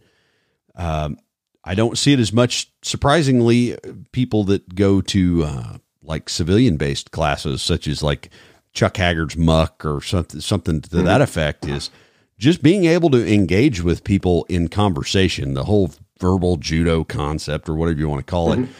[0.79, 1.17] Um,
[1.63, 2.71] I don't see it as much.
[2.81, 3.77] Surprisingly,
[4.11, 8.29] people that go to uh, like civilian based classes, such as like
[8.73, 11.05] Chuck Haggard's MUC or something something to mm-hmm.
[11.05, 11.91] that effect, is
[12.37, 15.53] just being able to engage with people in conversation.
[15.53, 18.59] The whole verbal judo concept, or whatever you want to call it.
[18.59, 18.71] Mm-hmm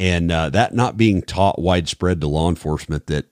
[0.00, 3.26] and uh, that not being taught widespread to law enforcement that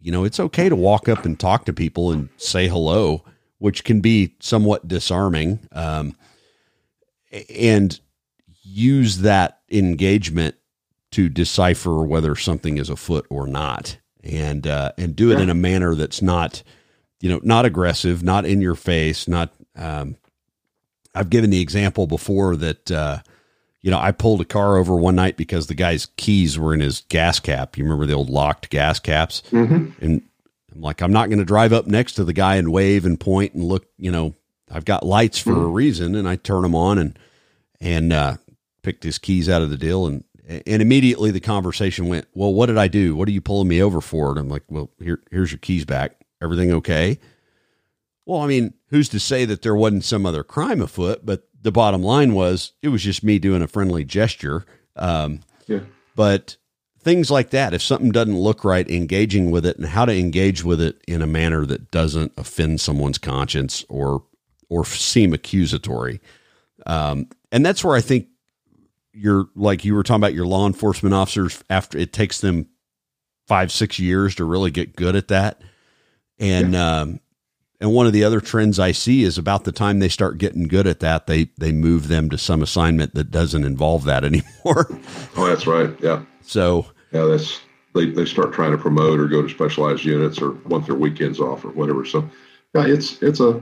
[0.00, 3.24] you know it's okay to walk up and talk to people and say hello
[3.58, 6.16] which can be somewhat disarming um,
[7.48, 8.00] and
[8.62, 10.54] use that engagement
[11.12, 15.54] to decipher whether something is afoot or not and uh, and do it in a
[15.54, 16.62] manner that's not
[17.20, 20.16] you know not aggressive not in your face not um,
[21.14, 23.18] i've given the example before that uh,
[23.82, 26.80] you know, I pulled a car over one night because the guy's keys were in
[26.80, 27.76] his gas cap.
[27.76, 29.42] You remember the old locked gas caps?
[29.50, 30.04] Mm-hmm.
[30.04, 30.22] And
[30.72, 33.18] I'm like, I'm not going to drive up next to the guy and wave and
[33.18, 33.86] point and look.
[33.98, 34.34] You know,
[34.72, 35.64] I've got lights for mm-hmm.
[35.64, 37.18] a reason, and I turn them on and
[37.80, 38.36] and uh,
[38.82, 42.66] picked his keys out of the deal, and and immediately the conversation went, well, what
[42.66, 43.14] did I do?
[43.14, 44.30] What are you pulling me over for?
[44.30, 46.16] And I'm like, well, here here's your keys back.
[46.42, 47.18] Everything okay?
[48.24, 51.24] Well, I mean, who's to say that there wasn't some other crime afoot?
[51.24, 54.64] But the bottom line was it was just me doing a friendly gesture.
[54.96, 55.80] Um, yeah.
[56.14, 56.56] But
[57.00, 60.64] things like that, if something doesn't look right, engaging with it and how to engage
[60.64, 64.24] with it in a manner that doesn't offend someone's conscience or
[64.72, 66.20] or seem accusatory.
[66.86, 68.28] Um, and that's where I think
[69.12, 72.66] you're like you were talking about your law enforcement officers after it takes them
[73.46, 75.60] five six years to really get good at that
[76.38, 77.00] and yeah.
[77.00, 77.20] um,
[77.82, 80.68] and one of the other trends I see is about the time they start getting
[80.68, 84.86] good at that, they they move them to some assignment that doesn't involve that anymore.
[85.36, 85.90] oh, that's right.
[86.00, 86.22] Yeah.
[86.42, 87.60] So yeah, that's
[87.94, 91.40] they, they start trying to promote or go to specialized units or want their weekends
[91.40, 92.04] off or whatever.
[92.04, 92.28] So
[92.74, 93.60] yeah, it's it's a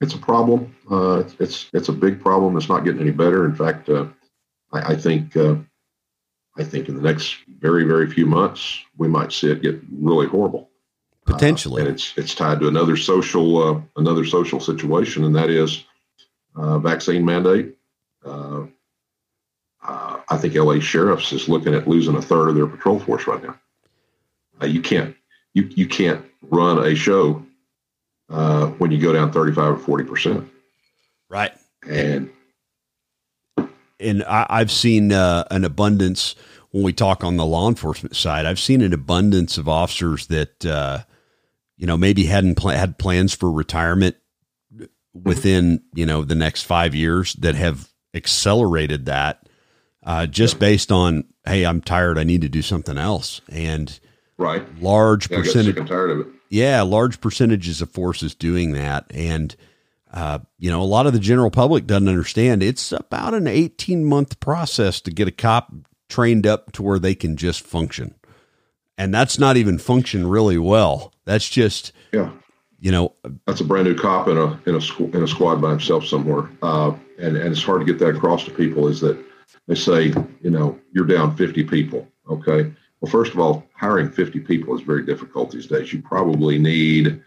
[0.00, 0.74] it's a problem.
[0.90, 2.56] Uh, it's it's a big problem.
[2.56, 3.44] It's not getting any better.
[3.44, 4.06] In fact, uh,
[4.72, 5.56] I, I, think uh,
[6.56, 10.26] I think in the next very very few months we might see it get really
[10.26, 10.70] horrible
[11.26, 11.82] potentially.
[11.82, 15.84] Uh, and it's it's tied to another social uh, another social situation, and that is
[16.54, 17.76] uh, vaccine mandate.
[18.24, 18.66] Uh,
[19.82, 23.26] uh, I think LA sheriffs is looking at losing a third of their patrol force
[23.26, 23.58] right now.
[24.62, 25.14] Uh, you can't
[25.52, 27.44] you you can't run a show
[28.28, 30.48] when you go down thirty five or forty percent.
[31.28, 31.52] Right.
[31.88, 32.30] And
[33.98, 36.34] and I, I've seen uh, an abundance
[36.70, 38.46] when we talk on the law enforcement side.
[38.46, 41.00] I've seen an abundance of officers that uh,
[41.76, 44.16] you know maybe hadn't pl- had plans for retirement
[45.14, 49.48] within you know the next five years that have accelerated that
[50.04, 50.60] uh, just yeah.
[50.60, 53.98] based on hey I'm tired I need to do something else and
[54.36, 59.56] right large yeah, percentage tired of it yeah large percentages of forces doing that and
[60.12, 62.62] uh, you know, a lot of the general public doesn't understand.
[62.62, 65.72] It's about an 18 month process to get a cop
[66.08, 68.14] trained up to where they can just function.
[68.96, 71.12] And that's not even function really well.
[71.26, 72.30] That's just, yeah,
[72.80, 73.12] you know,
[73.46, 76.48] that's a brand new cop in a, in a, in a squad by himself somewhere.
[76.62, 79.22] Uh, and, and it's hard to get that across to people is that
[79.66, 82.08] they say, you know, you're down 50 people.
[82.30, 82.72] Okay.
[83.00, 85.92] Well, first of all, hiring 50 people is very difficult these days.
[85.92, 87.22] You probably need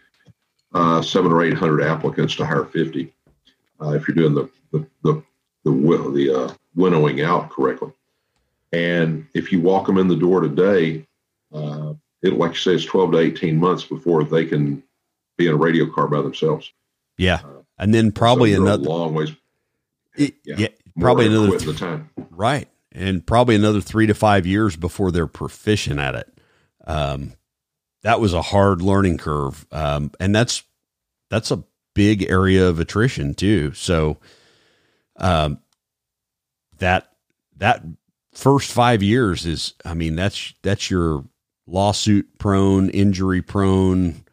[0.72, 3.12] uh, seven or eight hundred applicants to hire fifty.
[3.80, 5.22] Uh, if you're doing the the the
[5.64, 7.92] the, the uh, winnowing out correctly,
[8.72, 11.06] and if you walk them in the door today,
[11.52, 14.82] uh, it like you say, it's twelve to eighteen months before they can
[15.36, 16.72] be in a radio car by themselves.
[17.18, 19.32] Yeah, uh, and then probably so another long ways.
[20.16, 22.10] It, yeah, yeah probably another th- time.
[22.30, 26.38] Right, and probably another three to five years before they're proficient at it.
[26.86, 27.34] Um,
[28.02, 29.66] that was a hard learning curve.
[29.70, 30.64] Um, and that's,
[31.28, 31.62] that's a
[31.94, 33.72] big area of attrition too.
[33.74, 34.18] So,
[35.16, 35.60] um,
[36.78, 37.12] that,
[37.58, 37.84] that
[38.32, 41.24] first five years is, I mean, that's, that's your
[41.66, 44.24] lawsuit prone, injury prone,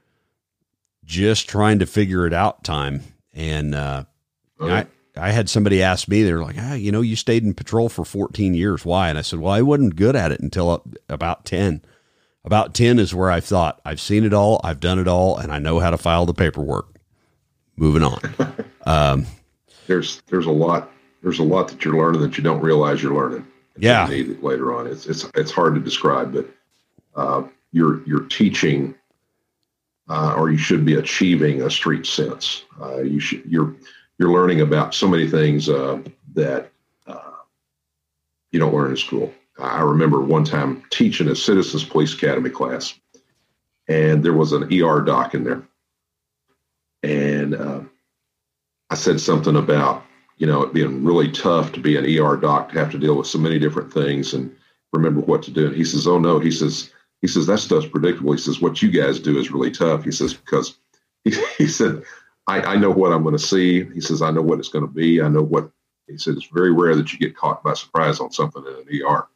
[1.03, 3.03] just trying to figure it out time.
[3.33, 4.05] And, uh,
[4.75, 4.87] I,
[5.17, 8.06] I had somebody ask me, they're like, ah, you know, you stayed in patrol for
[8.06, 8.86] 14 years.
[8.86, 9.10] Why?
[9.10, 11.82] And I said, well, I wasn't good at it until about 10.
[12.45, 15.51] About 10 is where I thought, I've seen it all, I've done it all, and
[15.51, 16.88] I know how to file the paperwork.
[17.75, 18.19] Moving on.
[18.88, 19.25] Um,
[19.88, 20.89] there's there's a lot
[21.21, 23.45] there's a lot that you're learning that you don't realize you're learning.
[23.77, 24.10] Yeah.
[24.10, 26.47] You later on, it's it's it's hard to describe, but
[27.15, 28.95] uh, you're you're teaching,
[30.08, 32.63] uh, or you should be achieving a street sense.
[32.82, 33.75] Uh, you should you're
[34.17, 36.01] you're learning about so many things uh,
[36.34, 36.71] that
[37.06, 37.32] uh,
[38.51, 39.34] you don't learn in school.
[39.60, 42.99] I remember one time teaching a Citizens Police Academy class,
[43.88, 45.63] and there was an ER doc in there.
[47.03, 47.82] And uh,
[48.89, 50.03] I said something about,
[50.38, 53.15] you know, it being really tough to be an ER doc to have to deal
[53.15, 54.56] with so many different things and
[54.93, 55.67] remember what to do.
[55.67, 56.39] And he says, Oh, no.
[56.39, 58.32] He says, he says, that stuff's predictable.
[58.32, 60.03] He says, what you guys do is really tough.
[60.03, 60.77] He says, because
[61.23, 62.03] he, he said,
[62.47, 63.83] I, I know what I'm going to see.
[63.93, 65.21] He says, I know what it's going to be.
[65.21, 65.69] I know what,
[66.07, 69.05] he said, it's very rare that you get caught by surprise on something in an
[69.05, 69.27] ER.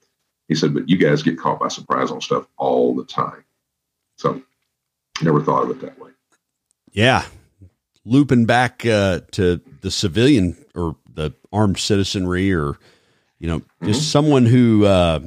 [0.47, 3.43] He said, but you guys get caught by surprise on stuff all the time.
[4.17, 4.41] So
[5.21, 6.11] never thought of it that way.
[6.91, 7.25] Yeah.
[8.05, 12.77] Looping back uh, to the civilian or the armed citizenry or,
[13.39, 14.09] you know, just mm-hmm.
[14.09, 15.19] someone who uh,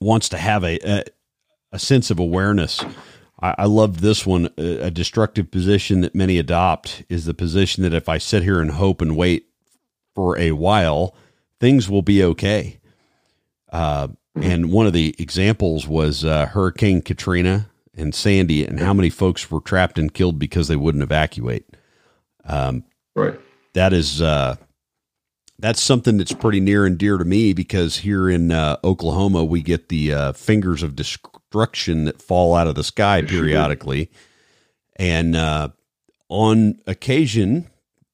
[0.00, 1.04] wants to have a, a,
[1.72, 2.84] a sense of awareness.
[3.42, 4.50] I, I love this one.
[4.58, 8.60] A, a destructive position that many adopt is the position that if I sit here
[8.60, 9.46] and hope and wait
[10.14, 11.14] for a while,
[11.58, 12.80] things will be okay.
[13.72, 14.08] Uh,
[14.40, 19.50] and one of the examples was uh, Hurricane Katrina and Sandy, and how many folks
[19.50, 21.66] were trapped and killed because they wouldn't evacuate.
[22.44, 23.38] Um, right.
[23.74, 24.56] That is uh,
[25.58, 29.62] that's something that's pretty near and dear to me because here in uh, Oklahoma we
[29.62, 30.96] get the uh, fingers of
[31.50, 34.10] destruction that fall out of the sky periodically,
[34.96, 35.68] and uh,
[36.28, 37.68] on occasion,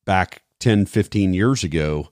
[0.04, 2.08] back 10, 15 years ago,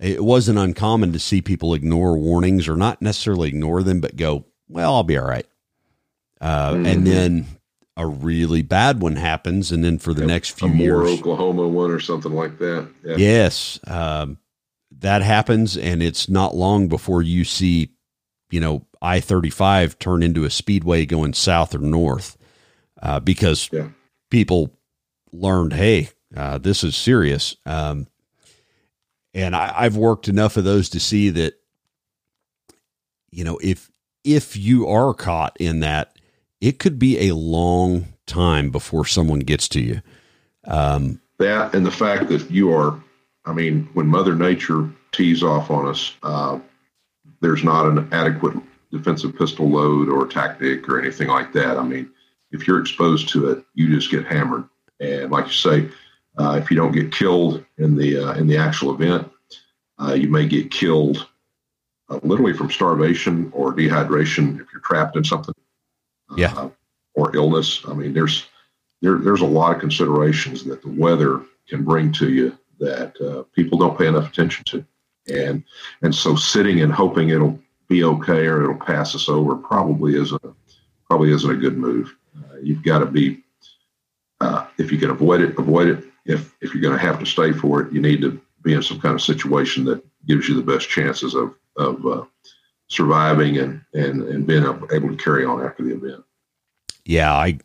[0.00, 4.44] it wasn't uncommon to see people ignore warnings or not necessarily ignore them, but go,
[4.68, 5.46] well, I'll be all right.
[6.40, 6.86] Uh, mm-hmm.
[6.86, 7.46] And then
[7.96, 9.72] a really bad one happens.
[9.72, 12.88] And then for the next few years, Oklahoma one or something like that.
[13.04, 13.16] Yeah.
[13.16, 13.80] Yes.
[13.86, 14.38] Um,
[15.00, 15.76] that happens.
[15.76, 17.90] And it's not long before you see,
[18.50, 22.36] you know, I 35 turn into a speedway going south or north
[23.02, 23.88] uh, because yeah.
[24.30, 24.74] people
[25.32, 27.56] learned, hey, uh, this is serious.
[27.66, 28.06] Um,
[29.34, 31.54] and I, I've worked enough of those to see that,
[33.30, 33.90] you know, if
[34.24, 36.18] if you are caught in that,
[36.60, 40.02] it could be a long time before someone gets to you.
[40.66, 42.98] Um, that and the fact that you are,
[43.44, 46.58] I mean, when Mother Nature tees off on us, uh,
[47.40, 48.56] there's not an adequate
[48.90, 51.76] defensive pistol load or tactic or anything like that.
[51.76, 52.10] I mean,
[52.50, 54.64] if you're exposed to it, you just get hammered.
[55.00, 55.88] And like you say,
[56.38, 59.30] uh, if you don't get killed in the uh, in the actual event,
[60.00, 61.28] uh, you may get killed
[62.08, 65.54] uh, literally from starvation or dehydration if you're trapped in something.
[66.36, 66.52] Yeah.
[66.54, 66.70] Uh,
[67.14, 67.82] or illness.
[67.88, 68.46] I mean, there's
[69.02, 73.42] there there's a lot of considerations that the weather can bring to you that uh,
[73.54, 74.84] people don't pay enough attention to,
[75.30, 75.64] and
[76.02, 77.58] and so sitting and hoping it'll
[77.88, 80.42] be okay or it'll pass us over probably isn't
[81.08, 82.14] probably isn't a good move.
[82.36, 83.42] Uh, you've got to be
[84.40, 86.04] uh, if you can avoid it, avoid it.
[86.24, 88.82] If if you're going to have to stay for it, you need to be in
[88.82, 92.24] some kind of situation that gives you the best chances of of uh,
[92.88, 96.24] surviving and and and being able to carry on after the event.
[97.04, 97.58] Yeah, I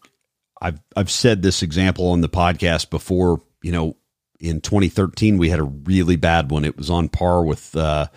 [0.62, 3.42] I've I've said this example on the podcast before.
[3.62, 3.98] You know,
[4.40, 6.66] in 2013 we had a really bad one.
[6.66, 8.08] It was on par with uh,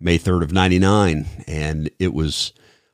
[0.00, 2.52] May 3rd of '99, and it was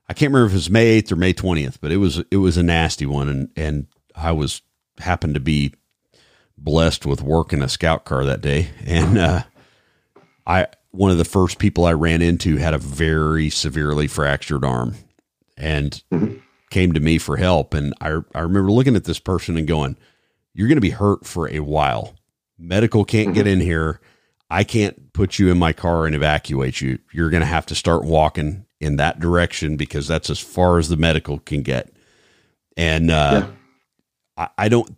[0.09, 2.37] I can't remember if it was May 8th or May 20th, but it was it
[2.37, 4.63] was a nasty one, and and I was
[4.99, 5.73] happened to be
[6.59, 9.43] blessed with work in a scout car that day, and uh,
[10.47, 14.97] I one of the first people I ran into had a very severely fractured arm,
[15.57, 16.39] and mm-hmm.
[16.71, 17.73] came to me for help.
[17.73, 19.97] And I I remember looking at this person and going,
[20.53, 22.15] "You're going to be hurt for a while.
[22.59, 23.35] Medical can't mm-hmm.
[23.35, 24.01] get in here.
[24.51, 26.99] I can't put you in my car and evacuate you.
[27.13, 30.89] You're going to have to start walking in that direction because that's as far as
[30.89, 31.93] the medical can get."
[32.77, 34.45] And uh, yeah.
[34.45, 34.95] I, I don't.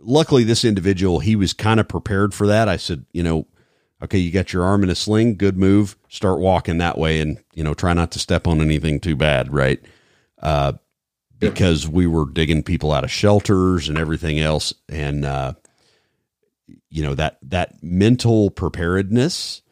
[0.00, 2.68] Luckily, this individual he was kind of prepared for that.
[2.68, 3.46] I said, you know
[4.02, 5.96] okay, you got your arm in a sling, good move.
[6.08, 9.52] Start walking that way, and you know, try not to step on anything too bad,
[9.52, 9.80] right?
[10.40, 10.74] Uh,
[11.38, 15.54] because we were digging people out of shelters and everything else, and uh,
[16.90, 19.62] you know that that mental preparedness.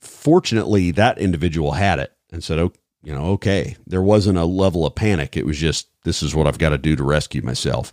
[0.00, 2.72] Fortunately, that individual had it and said, "Oh,
[3.02, 5.36] you know, okay." There wasn't a level of panic.
[5.36, 7.92] It was just, "This is what I've got to do to rescue myself,"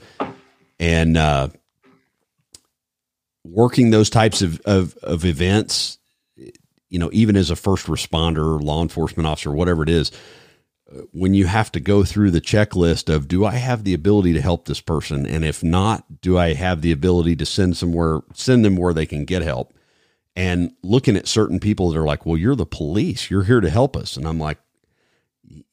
[0.80, 1.50] and uh,
[3.44, 5.98] working those types of, of, of events,
[6.90, 10.12] you know, even as a first responder, law enforcement officer, whatever it is,
[11.12, 14.42] when you have to go through the checklist of do I have the ability to
[14.42, 18.64] help this person, and if not, do I have the ability to send somewhere send
[18.64, 19.74] them where they can get help?
[20.36, 23.70] And looking at certain people that are like, well, you're the police, you're here to
[23.70, 24.60] help us, and I'm like,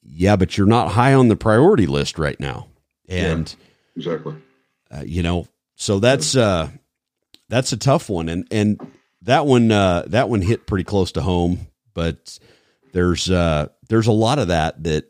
[0.03, 2.69] yeah, but you're not high on the priority list right now,
[3.09, 3.55] and
[3.95, 4.35] yeah, exactly,
[4.91, 5.47] uh, you know,
[5.77, 6.71] so that's uh,
[7.49, 8.81] that's a tough one, and and
[9.23, 11.69] that one uh, that one hit pretty close to home.
[11.93, 12.39] But
[12.93, 15.05] there's uh, there's a lot of that that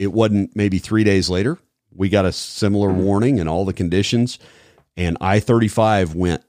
[0.00, 1.56] it wasn't maybe three days later
[1.94, 3.02] we got a similar mm-hmm.
[3.02, 4.40] warning and all the conditions,
[4.96, 6.42] and I thirty five went.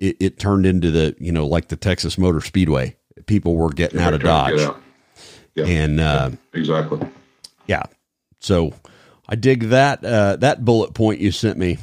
[0.00, 2.96] It, it, turned into the you know like the Texas Motor Speedway.
[3.26, 4.82] People were getting yeah, out of Dodge, out.
[5.54, 5.66] Yeah.
[5.66, 7.06] and uh, yeah, exactly,
[7.66, 7.82] yeah.
[8.40, 8.72] So
[9.28, 11.76] I dig that uh, that bullet point you sent me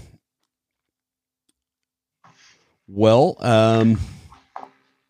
[2.89, 3.99] well, um,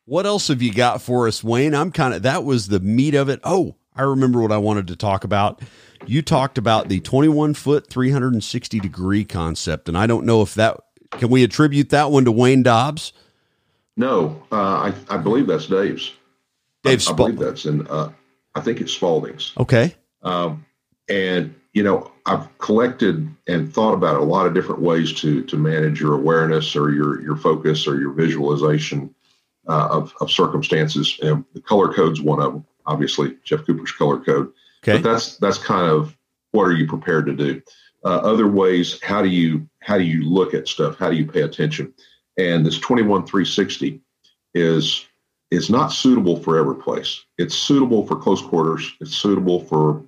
[0.10, 1.76] what else have you got for us, Wayne?
[1.76, 3.40] I'm kind of that was the meat of it.
[3.44, 5.62] Oh, I remember what I wanted to talk about.
[6.08, 10.80] You talked about the 21 foot, 360 degree concept, and I don't know if that
[11.12, 13.14] can we attribute that one to Wayne Dobbs.
[13.98, 16.14] No, uh, I, I believe that's Dave's.
[16.84, 17.86] Dave, I, I believe that's in.
[17.88, 18.12] Uh,
[18.56, 19.54] I think it's Spaulding's.
[19.58, 19.94] Okay.
[20.24, 20.66] Um,
[21.08, 25.58] and you know, I've collected and thought about a lot of different ways to to
[25.58, 29.14] manage your awareness or your your focus or your visualization
[29.70, 31.18] uh, of of circumstances.
[31.22, 32.66] And the color code's one of them.
[32.86, 34.52] Obviously, Jeff Cooper's color code.
[34.84, 34.98] Okay.
[34.98, 36.18] But that's that's kind of
[36.52, 37.62] what are you prepared to do.
[38.04, 40.98] Uh, other ways, how do you how do you look at stuff?
[40.98, 41.94] How do you pay attention?
[42.38, 44.02] And this 21 360
[44.54, 45.06] is
[45.52, 47.26] is not suitable for every place.
[47.38, 48.92] It's suitable for close quarters.
[49.02, 50.04] It's suitable for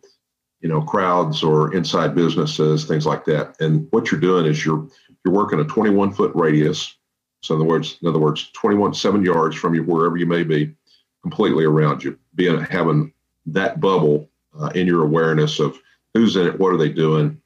[0.62, 4.88] you know crowds or inside businesses things like that and what you're doing is you're
[5.26, 6.96] you're working a 21 foot radius
[7.42, 10.44] so in other words in other words 21 seven yards from you wherever you may
[10.44, 10.74] be
[11.22, 13.12] completely around you being having
[13.46, 14.30] that bubble
[14.60, 15.78] uh, in your awareness of
[16.14, 17.42] who's in it what are they doing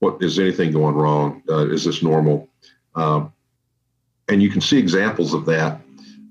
[0.00, 2.48] what is anything going wrong uh, is this normal?
[2.94, 3.32] Um,
[4.28, 5.80] and you can see examples of that.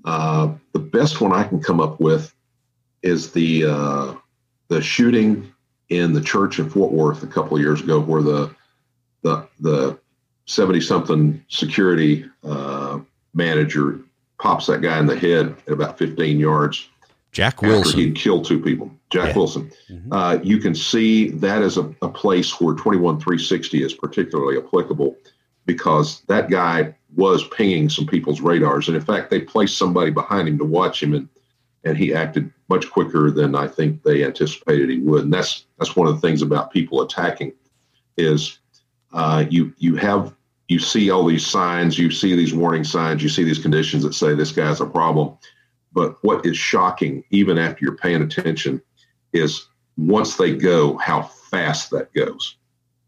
[0.04, 2.34] Uh, the best one i can come up with
[3.02, 4.14] is the uh,
[4.68, 5.52] the shooting
[5.88, 8.54] in the church in Fort Worth a couple of years ago, where the
[9.22, 9.98] the the
[10.46, 13.00] seventy something security uh,
[13.34, 14.00] manager
[14.38, 16.88] pops that guy in the head at about fifteen yards.
[17.32, 17.90] Jack Wilson.
[17.90, 18.90] After he'd killed two people.
[19.10, 19.36] Jack yeah.
[19.36, 19.72] Wilson.
[19.88, 20.12] Mm-hmm.
[20.12, 25.16] Uh, you can see that as a, a place where 21360 is particularly applicable
[25.64, 28.88] because that guy was pinging some people's radars.
[28.88, 31.28] And in fact, they placed somebody behind him to watch him, and,
[31.84, 35.24] and he acted much quicker than I think they anticipated he would.
[35.24, 37.52] And that's that's one of the things about people attacking
[38.16, 38.58] is
[39.12, 40.34] uh, you you have
[40.70, 44.14] you see all these signs, you see these warning signs, you see these conditions that
[44.14, 45.36] say this guy's a problem.
[45.92, 48.80] But what is shocking, even after you're paying attention,
[49.32, 49.66] is
[49.96, 52.56] once they go, how fast that goes.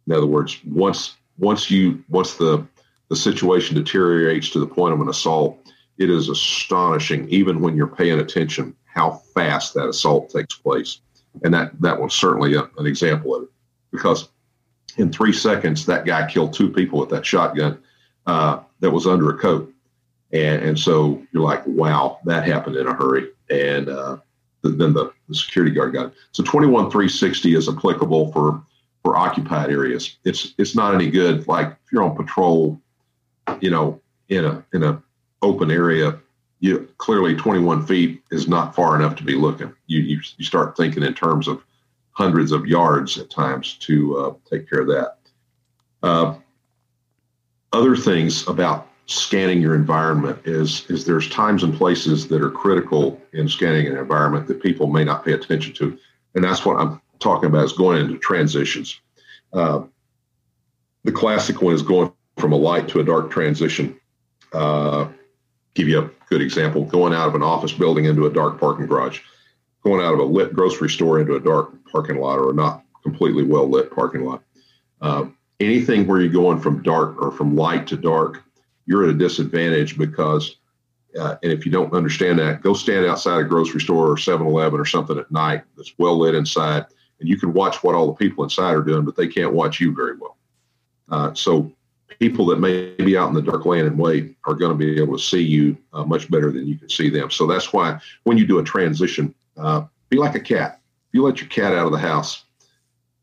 [0.09, 2.67] In other words, once once you once the
[3.09, 5.57] the situation deteriorates to the point of an assault,
[5.99, 11.01] it is astonishing, even when you're paying attention, how fast that assault takes place.
[11.45, 13.51] And that that was certainly a, an example of it,
[13.93, 14.31] because
[14.97, 17.79] in three seconds, that guy killed two people with that shotgun
[18.27, 19.73] uh, that was under a coat.
[20.33, 23.29] And, and so you're like, wow, that happened in a hurry.
[23.51, 24.19] And uh,
[24.63, 26.15] then the, the security guard got it.
[26.33, 28.63] So 21360 is applicable for
[29.03, 30.17] for occupied areas.
[30.25, 31.49] It's it's not any good.
[31.49, 32.81] Like if you're on patrol,
[33.61, 35.03] you know, in a in a
[35.43, 36.19] open area,
[36.61, 39.73] you clearly 21 feet is not far enough to be looking.
[39.87, 41.63] You you, you start thinking in terms of
[42.13, 45.19] hundreds of yards at times to uh, take care of that.
[46.03, 46.35] Uh,
[47.73, 53.21] other things about scanning your environment is is there's times and places that are critical
[53.33, 55.99] in scanning an environment that people may not pay attention to,
[56.35, 59.01] and that's what I'm talking about is going into transitions.
[59.53, 59.83] Uh,
[61.05, 63.99] the classic one is going from a light to a dark transition.
[64.53, 65.09] Uh,
[65.75, 68.87] give you a good example: going out of an office building into a dark parking
[68.87, 69.21] garage,
[69.83, 72.85] going out of a lit grocery store into a dark parking lot or a not
[73.03, 74.43] completely well lit parking lot.
[75.01, 75.27] Uh,
[75.61, 78.45] anything where you're going from dark or from light to dark
[78.87, 80.57] you're at a disadvantage because,
[81.19, 84.47] uh, and if you don't understand that, go stand outside a grocery store or 7
[84.47, 86.87] Eleven or something at night that's well lit inside,
[87.21, 89.81] and you can watch what all the people inside are doing, but they can't watch
[89.81, 90.37] you very well.
[91.11, 91.73] Uh, so,
[92.19, 95.01] people that may be out in the dark land and wait are going to be
[95.01, 97.31] able to see you uh, much better than you can see them.
[97.31, 100.81] So, that's why when you do a transition, uh, be like a cat.
[101.09, 102.45] If you let your cat out of the house,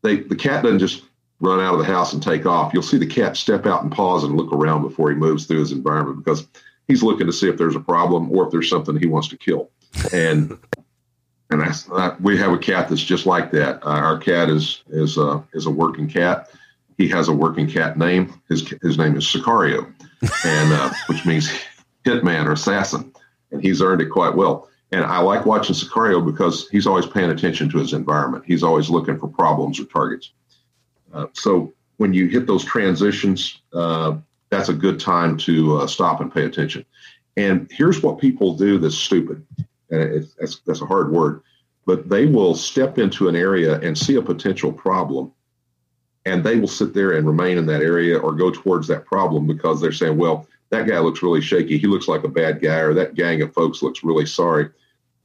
[0.02, 1.04] they, the cat doesn't just
[1.40, 3.90] run out of the house and take off, you'll see the cat step out and
[3.90, 6.46] pause and look around before he moves through his environment because
[6.86, 9.36] he's looking to see if there's a problem or if there's something he wants to
[9.36, 9.70] kill.
[10.12, 10.58] And
[11.50, 11.62] and
[12.20, 13.84] we have a cat that's just like that.
[13.84, 16.48] Uh, our cat is is uh, is a working cat.
[16.96, 18.40] He has a working cat name.
[18.48, 19.92] His his name is Sicario,
[20.44, 21.50] and uh, which means
[22.06, 23.12] hitman or assassin,
[23.50, 24.68] and he's earned it quite well.
[24.92, 28.44] And I like watching Sicario because he's always paying attention to his environment.
[28.46, 30.32] He's always looking for problems or targets.
[31.12, 34.16] Uh, so when you hit those transitions, uh,
[34.50, 36.84] that's a good time to uh, stop and pay attention.
[37.36, 39.46] And here's what people do that's stupid,
[39.90, 41.42] and that's, that's a hard word,
[41.86, 45.32] but they will step into an area and see a potential problem,
[46.26, 49.46] and they will sit there and remain in that area or go towards that problem
[49.46, 51.78] because they're saying, well, that guy looks really shaky.
[51.78, 54.70] He looks like a bad guy, or that gang of folks looks really sorry,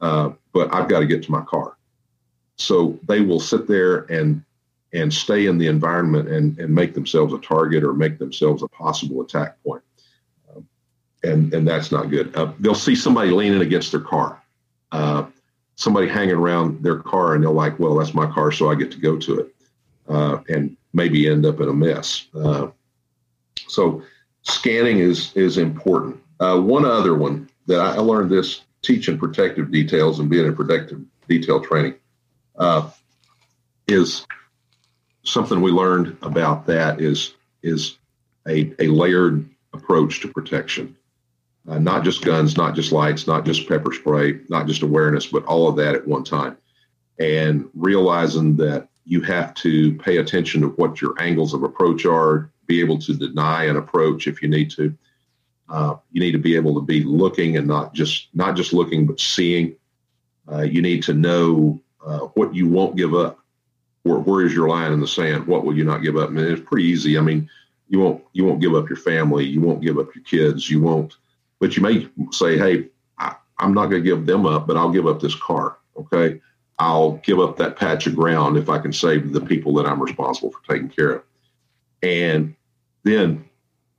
[0.00, 1.76] uh, but I've got to get to my car.
[2.56, 4.42] So they will sit there and
[4.92, 8.68] and stay in the environment and, and make themselves a target or make themselves a
[8.68, 9.82] possible attack point.
[10.48, 10.66] Um,
[11.22, 12.34] and, and that's not good.
[12.34, 14.42] Uh, they'll see somebody leaning against their car,
[14.92, 15.26] uh,
[15.74, 18.90] somebody hanging around their car, and they're like, well, that's my car, so I get
[18.92, 19.54] to go to it,
[20.08, 22.28] uh, and maybe end up in a mess.
[22.34, 22.68] Uh,
[23.68, 24.02] so
[24.46, 26.20] scanning is, is important.
[26.40, 31.00] Uh, one other one that I learned this teaching protective details and being in protective
[31.28, 31.94] detail training
[32.56, 32.90] uh,
[33.88, 34.26] is
[35.24, 37.98] something we learned about that is is
[38.46, 40.96] a, a layered approach to protection.
[41.68, 45.44] Uh, not just guns, not just lights, not just pepper spray, not just awareness, but
[45.46, 46.56] all of that at one time.
[47.18, 52.52] And realizing that you have to pay attention to what your angles of approach are,
[52.66, 54.96] be able to deny an approach if you need to.
[55.68, 59.06] Uh, you need to be able to be looking and not just not just looking,
[59.06, 59.76] but seeing.
[60.50, 63.40] Uh, you need to know uh, what you won't give up
[64.06, 65.46] where, where is your line in the sand?
[65.46, 66.30] What will you not give up?
[66.30, 67.18] I mean, it's pretty easy.
[67.18, 67.50] I mean,
[67.88, 70.80] you won't you won't give up your family, you won't give up your kids, you
[70.80, 71.16] won't.
[71.58, 72.88] But you may say, hey,
[73.18, 75.78] I, I'm not going to give them up, but I'll give up this car.
[75.96, 76.40] Okay,
[76.78, 80.02] I'll give up that patch of ground if I can save the people that I'm
[80.02, 81.22] responsible for taking care of.
[82.06, 82.54] And
[83.02, 83.44] then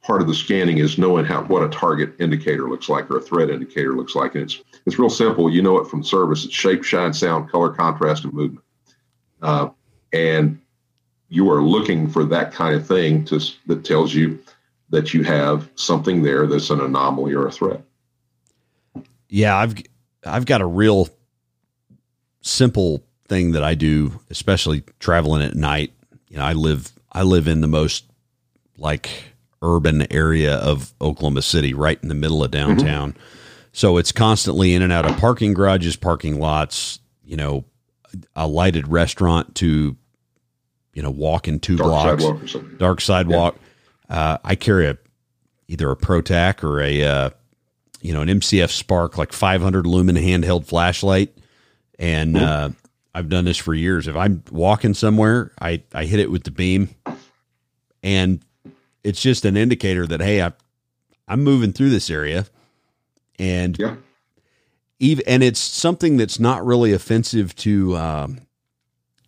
[0.01, 3.21] part of the scanning is knowing how what a target indicator looks like or a
[3.21, 4.33] threat indicator looks like.
[4.33, 5.49] And it's it's real simple.
[5.49, 6.45] You know it from service.
[6.45, 8.63] It's shape, shine, sound, color, contrast, and movement.
[9.41, 9.69] Uh,
[10.13, 10.59] and
[11.27, 14.39] you are looking for that kind of thing to, that tells you
[14.89, 17.81] that you have something there that's an anomaly or a threat.
[19.27, 19.75] Yeah, I've
[20.25, 21.09] I've got a real
[22.41, 25.91] simple thing that I do, especially traveling at night.
[26.29, 28.05] You know, I live I live in the most
[28.77, 29.09] like
[29.61, 32.75] urban area of Oklahoma City, right in the middle of mm-hmm.
[32.75, 33.13] downtown.
[33.13, 33.21] Mm-hmm.
[33.71, 37.65] So it's constantly in and out of parking garages, parking lots, you know,
[38.35, 39.95] a lighted restaurant to
[40.93, 43.59] you know walk in two dark blocks, sidewalk dark sidewalk.
[44.09, 44.19] Yeah.
[44.19, 44.97] Uh, I carry a
[45.67, 47.29] either a ProTac or a uh,
[48.01, 51.37] you know an MCF Spark like 500 lumen handheld flashlight,
[51.99, 52.43] and mm-hmm.
[52.43, 52.69] uh,
[53.17, 54.07] I've done this for years.
[54.07, 56.89] If I'm walking somewhere, I I hit it with the beam,
[58.03, 58.41] and
[59.03, 60.53] it's just an indicator that hey, I
[61.27, 62.45] I'm moving through this area,
[63.39, 63.95] and Yeah.
[64.99, 68.39] even and it's something that's not really offensive to um,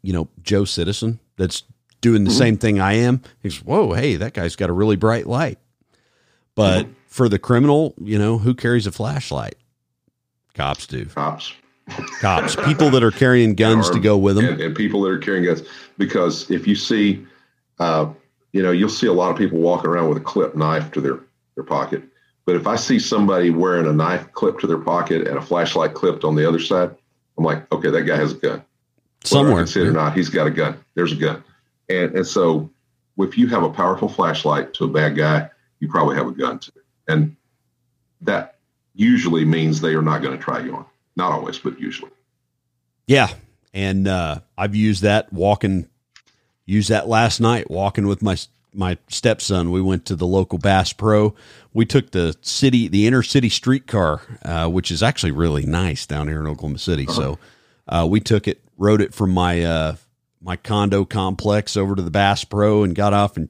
[0.03, 1.63] you know Joe Citizen that's
[1.99, 2.37] doing the Mhm.
[2.37, 3.21] same thing I am.
[3.41, 5.57] He's whoa, hey, that guy's got a really bright light.
[6.53, 9.55] But for the criminal, you know, who carries a flashlight?
[10.53, 11.05] Cops do.
[11.05, 11.53] Cops.
[12.19, 14.45] Cops, people that are carrying guns to go with them.
[14.45, 15.63] and, and people that are carrying guns.
[15.97, 17.25] Because if you see,
[17.79, 18.11] uh,
[18.51, 21.01] you know, you'll see a lot of people walking around with a clip knife to
[21.01, 21.19] their,
[21.55, 22.03] their pocket.
[22.45, 25.93] But if I see somebody wearing a knife clipped to their pocket and a flashlight
[25.93, 26.95] clipped on the other side,
[27.37, 28.51] I'm like, okay, that guy has a gun.
[28.51, 28.63] Whether
[29.23, 29.57] I somewhere.
[29.57, 30.83] can see it or not, he's got a gun.
[30.95, 31.43] There's a gun.
[31.89, 32.69] And and so
[33.17, 36.59] if you have a powerful flashlight to a bad guy, you probably have a gun
[36.59, 36.71] too.
[37.07, 37.35] And
[38.21, 38.57] that
[38.95, 40.85] usually means they are not going to try you on.
[41.15, 42.11] Not always, but usually.
[43.07, 43.29] Yeah.
[43.73, 45.89] And uh, I've used that walking,
[46.65, 48.37] used that last night walking with my
[48.73, 49.71] my stepson.
[49.71, 51.35] We went to the local Bass Pro.
[51.73, 56.27] We took the city, the inner city streetcar, uh, which is actually really nice down
[56.27, 57.05] here in Oklahoma City.
[57.07, 57.39] So
[57.87, 59.95] uh, we took it, rode it from my uh,
[60.41, 63.49] my condo complex over to the Bass Pro, and got off and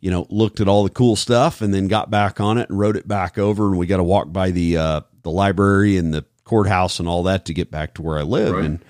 [0.00, 2.78] you know looked at all the cool stuff, and then got back on it and
[2.78, 3.68] rode it back over.
[3.68, 7.22] And we got to walk by the uh, the library and the courthouse and all
[7.24, 8.54] that to get back to where I live.
[8.54, 8.64] Right.
[8.64, 8.84] And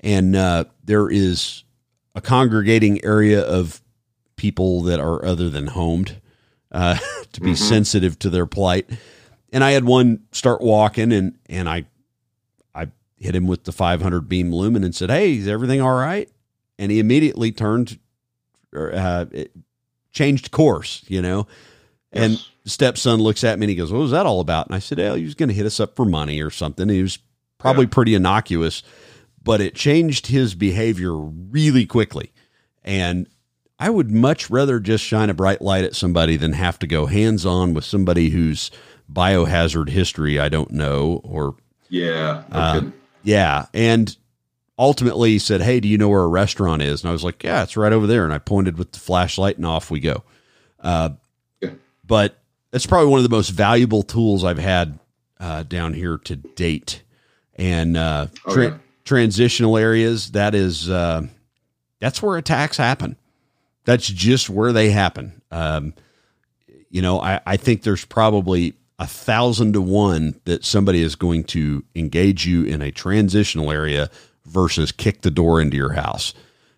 [0.00, 1.64] and uh, there is
[2.14, 3.80] a congregating area of
[4.36, 6.20] people that are other than homed
[6.72, 6.98] uh,
[7.32, 7.56] to be Mhm.
[7.58, 8.88] sensitive to their plight.
[9.52, 11.86] And I had one start walking, and and I
[12.74, 12.88] I
[13.18, 16.28] hit him with the 500 beam lumen and said, "Hey, is everything all right?"
[16.78, 17.98] And he immediately turned,
[18.74, 19.24] or, uh,
[20.12, 21.46] changed course, you know.
[22.16, 22.48] And Yes.
[22.64, 24.78] the stepson looks at me and he goes, "What was that all about?" And I
[24.80, 27.18] said, "Oh, he was going to hit us up for money or something." he was
[27.58, 27.90] probably Yeah.
[27.90, 28.82] pretty innocuous,
[29.42, 32.32] but it changed his behavior really quickly.
[32.84, 33.26] And
[33.78, 37.06] I would much rather just shine a bright light at somebody than have to go
[37.06, 38.70] hands on with somebody whose
[39.12, 41.54] biohazard history I don't know or
[41.88, 42.42] Yeah.
[42.52, 42.80] no Uh,
[43.22, 43.66] yeah.
[43.74, 44.16] And
[44.78, 47.02] ultimately he said, Hey, do you know where a restaurant is?
[47.02, 48.24] And I was like, Yeah, it's right over there.
[48.24, 50.22] And I pointed with the flashlight and off we go.
[50.80, 51.10] Uh.
[52.06, 52.38] But
[52.70, 54.98] that's probably one of the most valuable tools I've had
[55.40, 57.02] uh, down here to date.
[57.56, 58.78] And uh, Oh, yeah.
[59.04, 61.22] transitional areas, that is, uh,
[62.00, 63.16] that's where attacks happen.
[63.84, 65.40] That's just where they happen.
[65.50, 65.94] Um,
[66.90, 71.44] you know, I, I think there's probably a thousand to one that somebody is going
[71.44, 74.10] to engage you in a transitional area
[74.46, 76.34] versus kick the door into your house.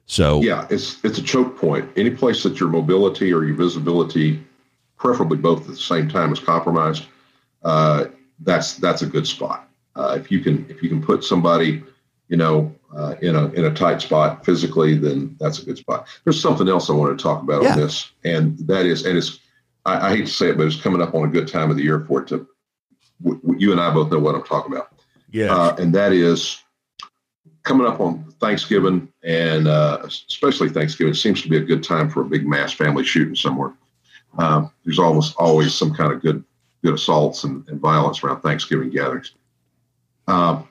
[0.07, 1.89] So Yeah, it's it's a choke point.
[1.97, 4.43] Any place that your mobility or your visibility,
[4.99, 7.07] preferably both at the same time, is compromised,
[7.63, 8.07] uh,
[8.41, 9.69] that's that's a good spot.
[9.97, 11.83] Uh, if you can if you can put somebody,
[12.29, 16.07] you know, uh, in a in a tight spot physically, then that's a good spot.
[16.25, 17.73] There's something else I want to talk about Yeah.
[17.73, 19.41] on this, and that is, and it's
[19.87, 21.77] I, I hate to say it, but it's coming up on a good time of
[21.77, 22.47] the year for it to.
[23.25, 24.93] W- w- you and I both know what I'm talking about
[25.33, 26.63] yeah, uh, and that is
[27.65, 31.13] coming up on Thanksgiving and uh, especially Thanksgiving.
[31.13, 33.73] It seems to be a good time for a big mass family shooting somewhere.
[34.39, 36.45] Um, there's almost always some kind of good
[36.83, 39.35] good assaults and, and violence around Thanksgiving gatherings.
[40.29, 40.63] Uh,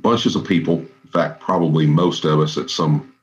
[0.00, 3.14] bunches of people, in fact, probably most of us at some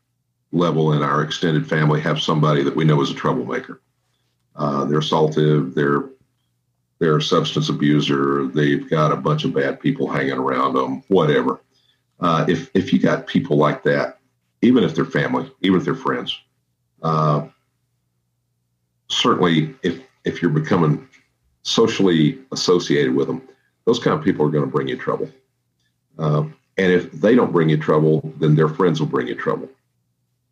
[0.53, 3.81] level in our extended family have somebody that we know is a troublemaker.
[4.55, 5.73] Uh, they're assaultive.
[5.73, 6.09] They're
[6.99, 8.47] they're a substance abuser.
[8.47, 11.03] They've got a bunch of bad people hanging around them.
[11.07, 11.61] Whatever.
[12.19, 14.19] Uh, if if you got people like that,
[14.61, 16.39] even if they're family, even if they're friends,
[17.01, 17.47] uh,
[19.11, 21.07] certainly if if you're becoming
[21.63, 23.41] socially associated with them,
[23.85, 25.29] those kind of people are going to bring you trouble.
[26.17, 26.43] Uh,
[26.77, 29.69] and if they don't bring you trouble, then their friends will bring you trouble.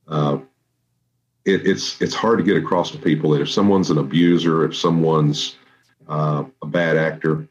[0.07, 0.39] Uh,
[1.45, 4.75] it, it's it's hard to get across to people that if someone's an abuser, if
[4.75, 5.55] someone's
[6.07, 7.47] uh, a bad actor,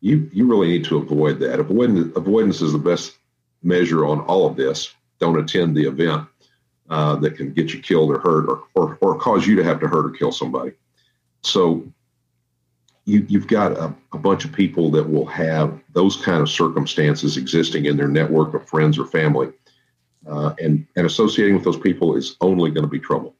[0.00, 1.60] you you really need to avoid that.
[1.60, 3.18] Avoidance, avoidance is the best
[3.62, 4.94] measure on all of this.
[5.18, 6.26] Don't attend the event
[6.92, 9.80] uh, that can get you killed or hurt or, or or cause you to have
[9.80, 10.72] to hurt or kill somebody.
[11.40, 11.82] So
[13.06, 17.38] you you've got a, a bunch of people that will have those kind of circumstances
[17.38, 19.50] existing in their network of friends or family.
[20.28, 23.34] Uh, and and associating with those people is only going to be trouble.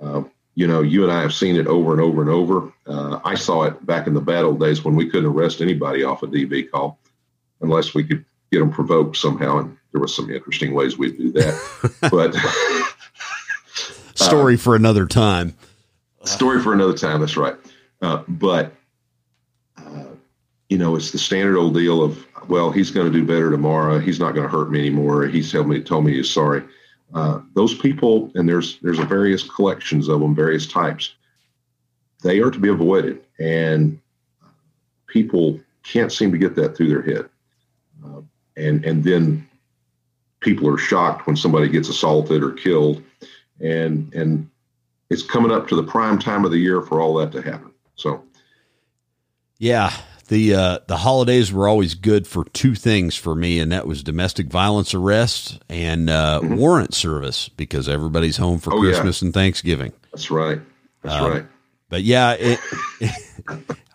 [0.00, 0.22] Uh,
[0.54, 2.72] you know, you and I have seen it over and over and over.
[2.86, 6.04] Uh, I saw it back in the bad old days when we couldn't arrest anybody
[6.04, 6.98] off a DV call
[7.60, 9.58] unless we could get them provoked somehow.
[9.58, 12.08] And there was some interesting ways we'd do that.
[12.10, 12.34] but
[14.14, 15.54] story for another time.
[16.24, 17.20] story for another time.
[17.20, 17.56] That's right.
[18.00, 18.72] Uh, but
[19.76, 20.04] uh,
[20.68, 23.98] you know, it's the standard old deal of well, he's going to do better tomorrow.
[23.98, 25.26] He's not going to hurt me anymore.
[25.26, 26.62] He's told me told me he's sorry.
[27.14, 31.14] Uh, those people, and there's there's a various collections of them, various types.
[32.22, 34.00] They are to be avoided, and
[35.06, 37.28] people can't seem to get that through their head.
[38.04, 38.22] Uh,
[38.56, 39.46] and and then
[40.42, 43.02] people are shocked when somebody gets assaulted or killed,
[43.60, 44.48] and and
[45.10, 47.70] it's coming up to the prime time of the year for all that to happen.
[47.96, 48.22] So,
[49.58, 49.92] yeah,
[50.28, 54.02] the uh, the holidays were always good for two things for me, and that was
[54.02, 56.56] domestic violence arrests and uh, mm-hmm.
[56.56, 59.26] warrant service because everybody's home for oh, Christmas yeah.
[59.26, 59.92] and Thanksgiving.
[60.10, 60.60] That's right.
[61.02, 61.46] That's um, right.
[61.88, 62.58] But yeah, it,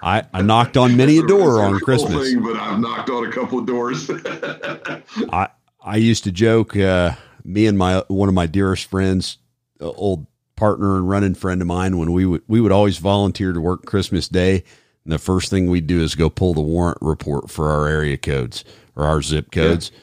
[0.01, 2.29] I, I knocked on many a door on Christmas.
[2.29, 4.09] Thing, but I've knocked on a couple of doors.
[5.31, 5.49] I
[5.87, 7.13] I used to joke, uh,
[7.45, 9.37] me and my one of my dearest friends,
[9.79, 10.27] uh, old
[10.57, 13.85] partner and running friend of mine, when we would we would always volunteer to work
[13.85, 14.65] Christmas Day,
[15.05, 18.17] and the first thing we'd do is go pull the warrant report for our area
[18.17, 18.65] codes
[18.97, 19.99] or our zip codes, yeah.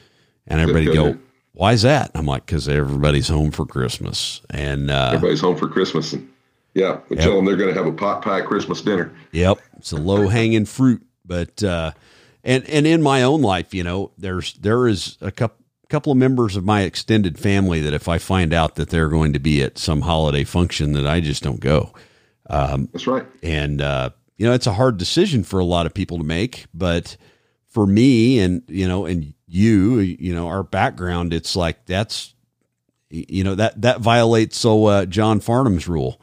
[0.47, 1.19] and everybody go,
[1.51, 5.67] "Why is that?" I'm like, "Because everybody's home for Christmas," and uh, everybody's home for
[5.67, 6.13] Christmas.
[6.13, 6.31] And-
[6.73, 7.25] yeah, we yep.
[7.25, 9.15] tell them they're going to have a pot pie Christmas dinner.
[9.31, 11.91] Yep, it's a low hanging fruit, but uh,
[12.43, 16.17] and and in my own life, you know, there's there is a couple couple of
[16.17, 19.61] members of my extended family that if I find out that they're going to be
[19.61, 21.93] at some holiday function, that I just don't go.
[22.49, 23.25] Um, That's right.
[23.43, 26.65] And uh, you know, it's a hard decision for a lot of people to make,
[26.73, 27.17] but
[27.67, 32.33] for me and you know, and you, you know, our background, it's like that's
[33.09, 36.19] you know that that violates so uh, John Farnam's rule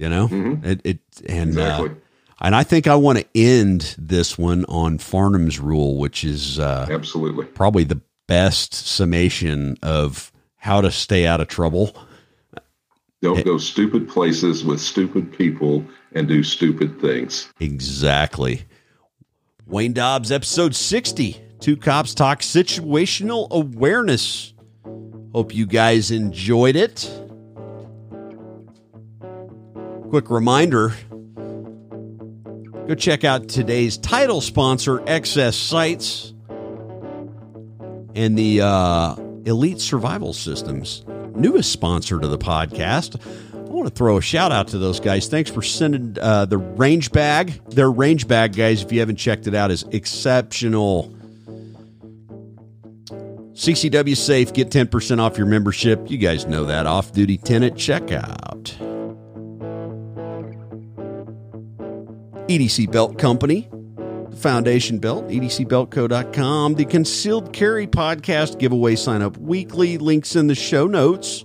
[0.00, 0.64] you know, mm-hmm.
[0.64, 1.90] it, it and uh, exactly.
[1.90, 1.94] uh,
[2.40, 6.86] and I think I want to end this one on Farnam's rule, which is uh,
[6.90, 8.00] absolutely probably the
[8.30, 11.92] best summation of how to stay out of trouble.
[13.22, 17.52] Don't go stupid places with stupid people and do stupid things.
[17.58, 18.62] Exactly.
[19.66, 21.38] Wayne Dobbs, episode 60.
[21.58, 24.54] Two cops talk situational awareness.
[25.34, 27.10] Hope you guys enjoyed it.
[30.08, 30.94] Quick reminder
[32.86, 36.32] go check out today's title sponsor, XS Sights,
[38.14, 41.04] and the uh, Elite Survival Systems,
[41.34, 43.20] newest sponsor to the podcast.
[43.54, 45.28] I want to throw a shout out to those guys.
[45.28, 47.52] Thanks for sending uh, the range bag.
[47.70, 51.14] Their range bag, guys, if you haven't checked it out, is exceptional.
[53.52, 56.10] CCW Safe, get 10% off your membership.
[56.10, 56.86] You guys know that.
[56.86, 58.76] Off duty tenant checkout.
[62.48, 63.70] EDC Belt Company,
[64.36, 70.86] Foundation Belt, edcbeltco.com, the Concealed Carry Podcast giveaway sign up weekly, links in the show
[70.86, 71.44] notes.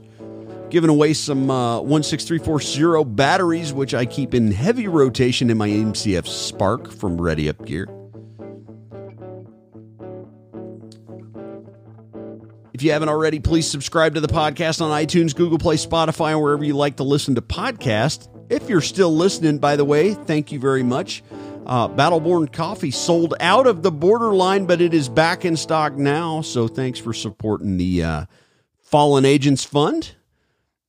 [0.69, 6.27] Giving away some uh, 16340 batteries, which I keep in heavy rotation in my MCF
[6.27, 7.87] Spark from Ready Up Gear.
[12.73, 16.41] If you haven't already, please subscribe to the podcast on iTunes, Google Play, Spotify, and
[16.41, 18.27] wherever you like to listen to podcasts.
[18.49, 21.23] If you're still listening, by the way, thank you very much.
[21.65, 26.41] Uh, Battleborn Coffee sold out of the borderline, but it is back in stock now.
[26.41, 28.25] So thanks for supporting the uh,
[28.81, 30.15] Fallen Agents Fund.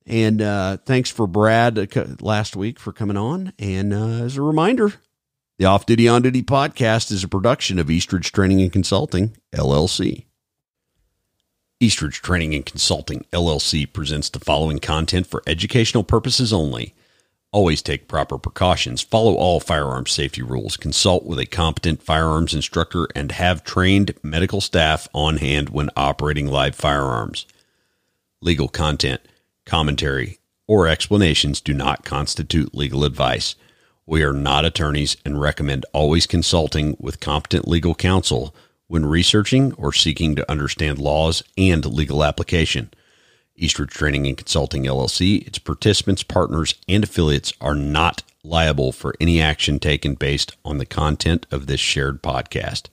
[0.05, 3.53] And uh, thanks for Brad uh, last week for coming on.
[3.59, 4.93] And uh, as a reminder,
[5.57, 10.25] the Off Duty On Duty podcast is a production of Eastridge Training and Consulting, LLC.
[11.79, 16.95] Eastridge Training and Consulting, LLC presents the following content for educational purposes only.
[17.53, 23.07] Always take proper precautions, follow all firearms safety rules, consult with a competent firearms instructor,
[23.15, 27.45] and have trained medical staff on hand when operating live firearms.
[28.41, 29.21] Legal content,
[29.65, 33.55] commentary, or explanations do not constitute legal advice.
[34.05, 38.53] We are not attorneys and recommend always consulting with competent legal counsel
[38.87, 42.91] when researching or seeking to understand laws and legal application.
[43.57, 49.41] Eastridge Training and Consulting LLC, its participants, partners, and affiliates are not liable for any
[49.41, 52.87] action taken based on the content of this shared podcast.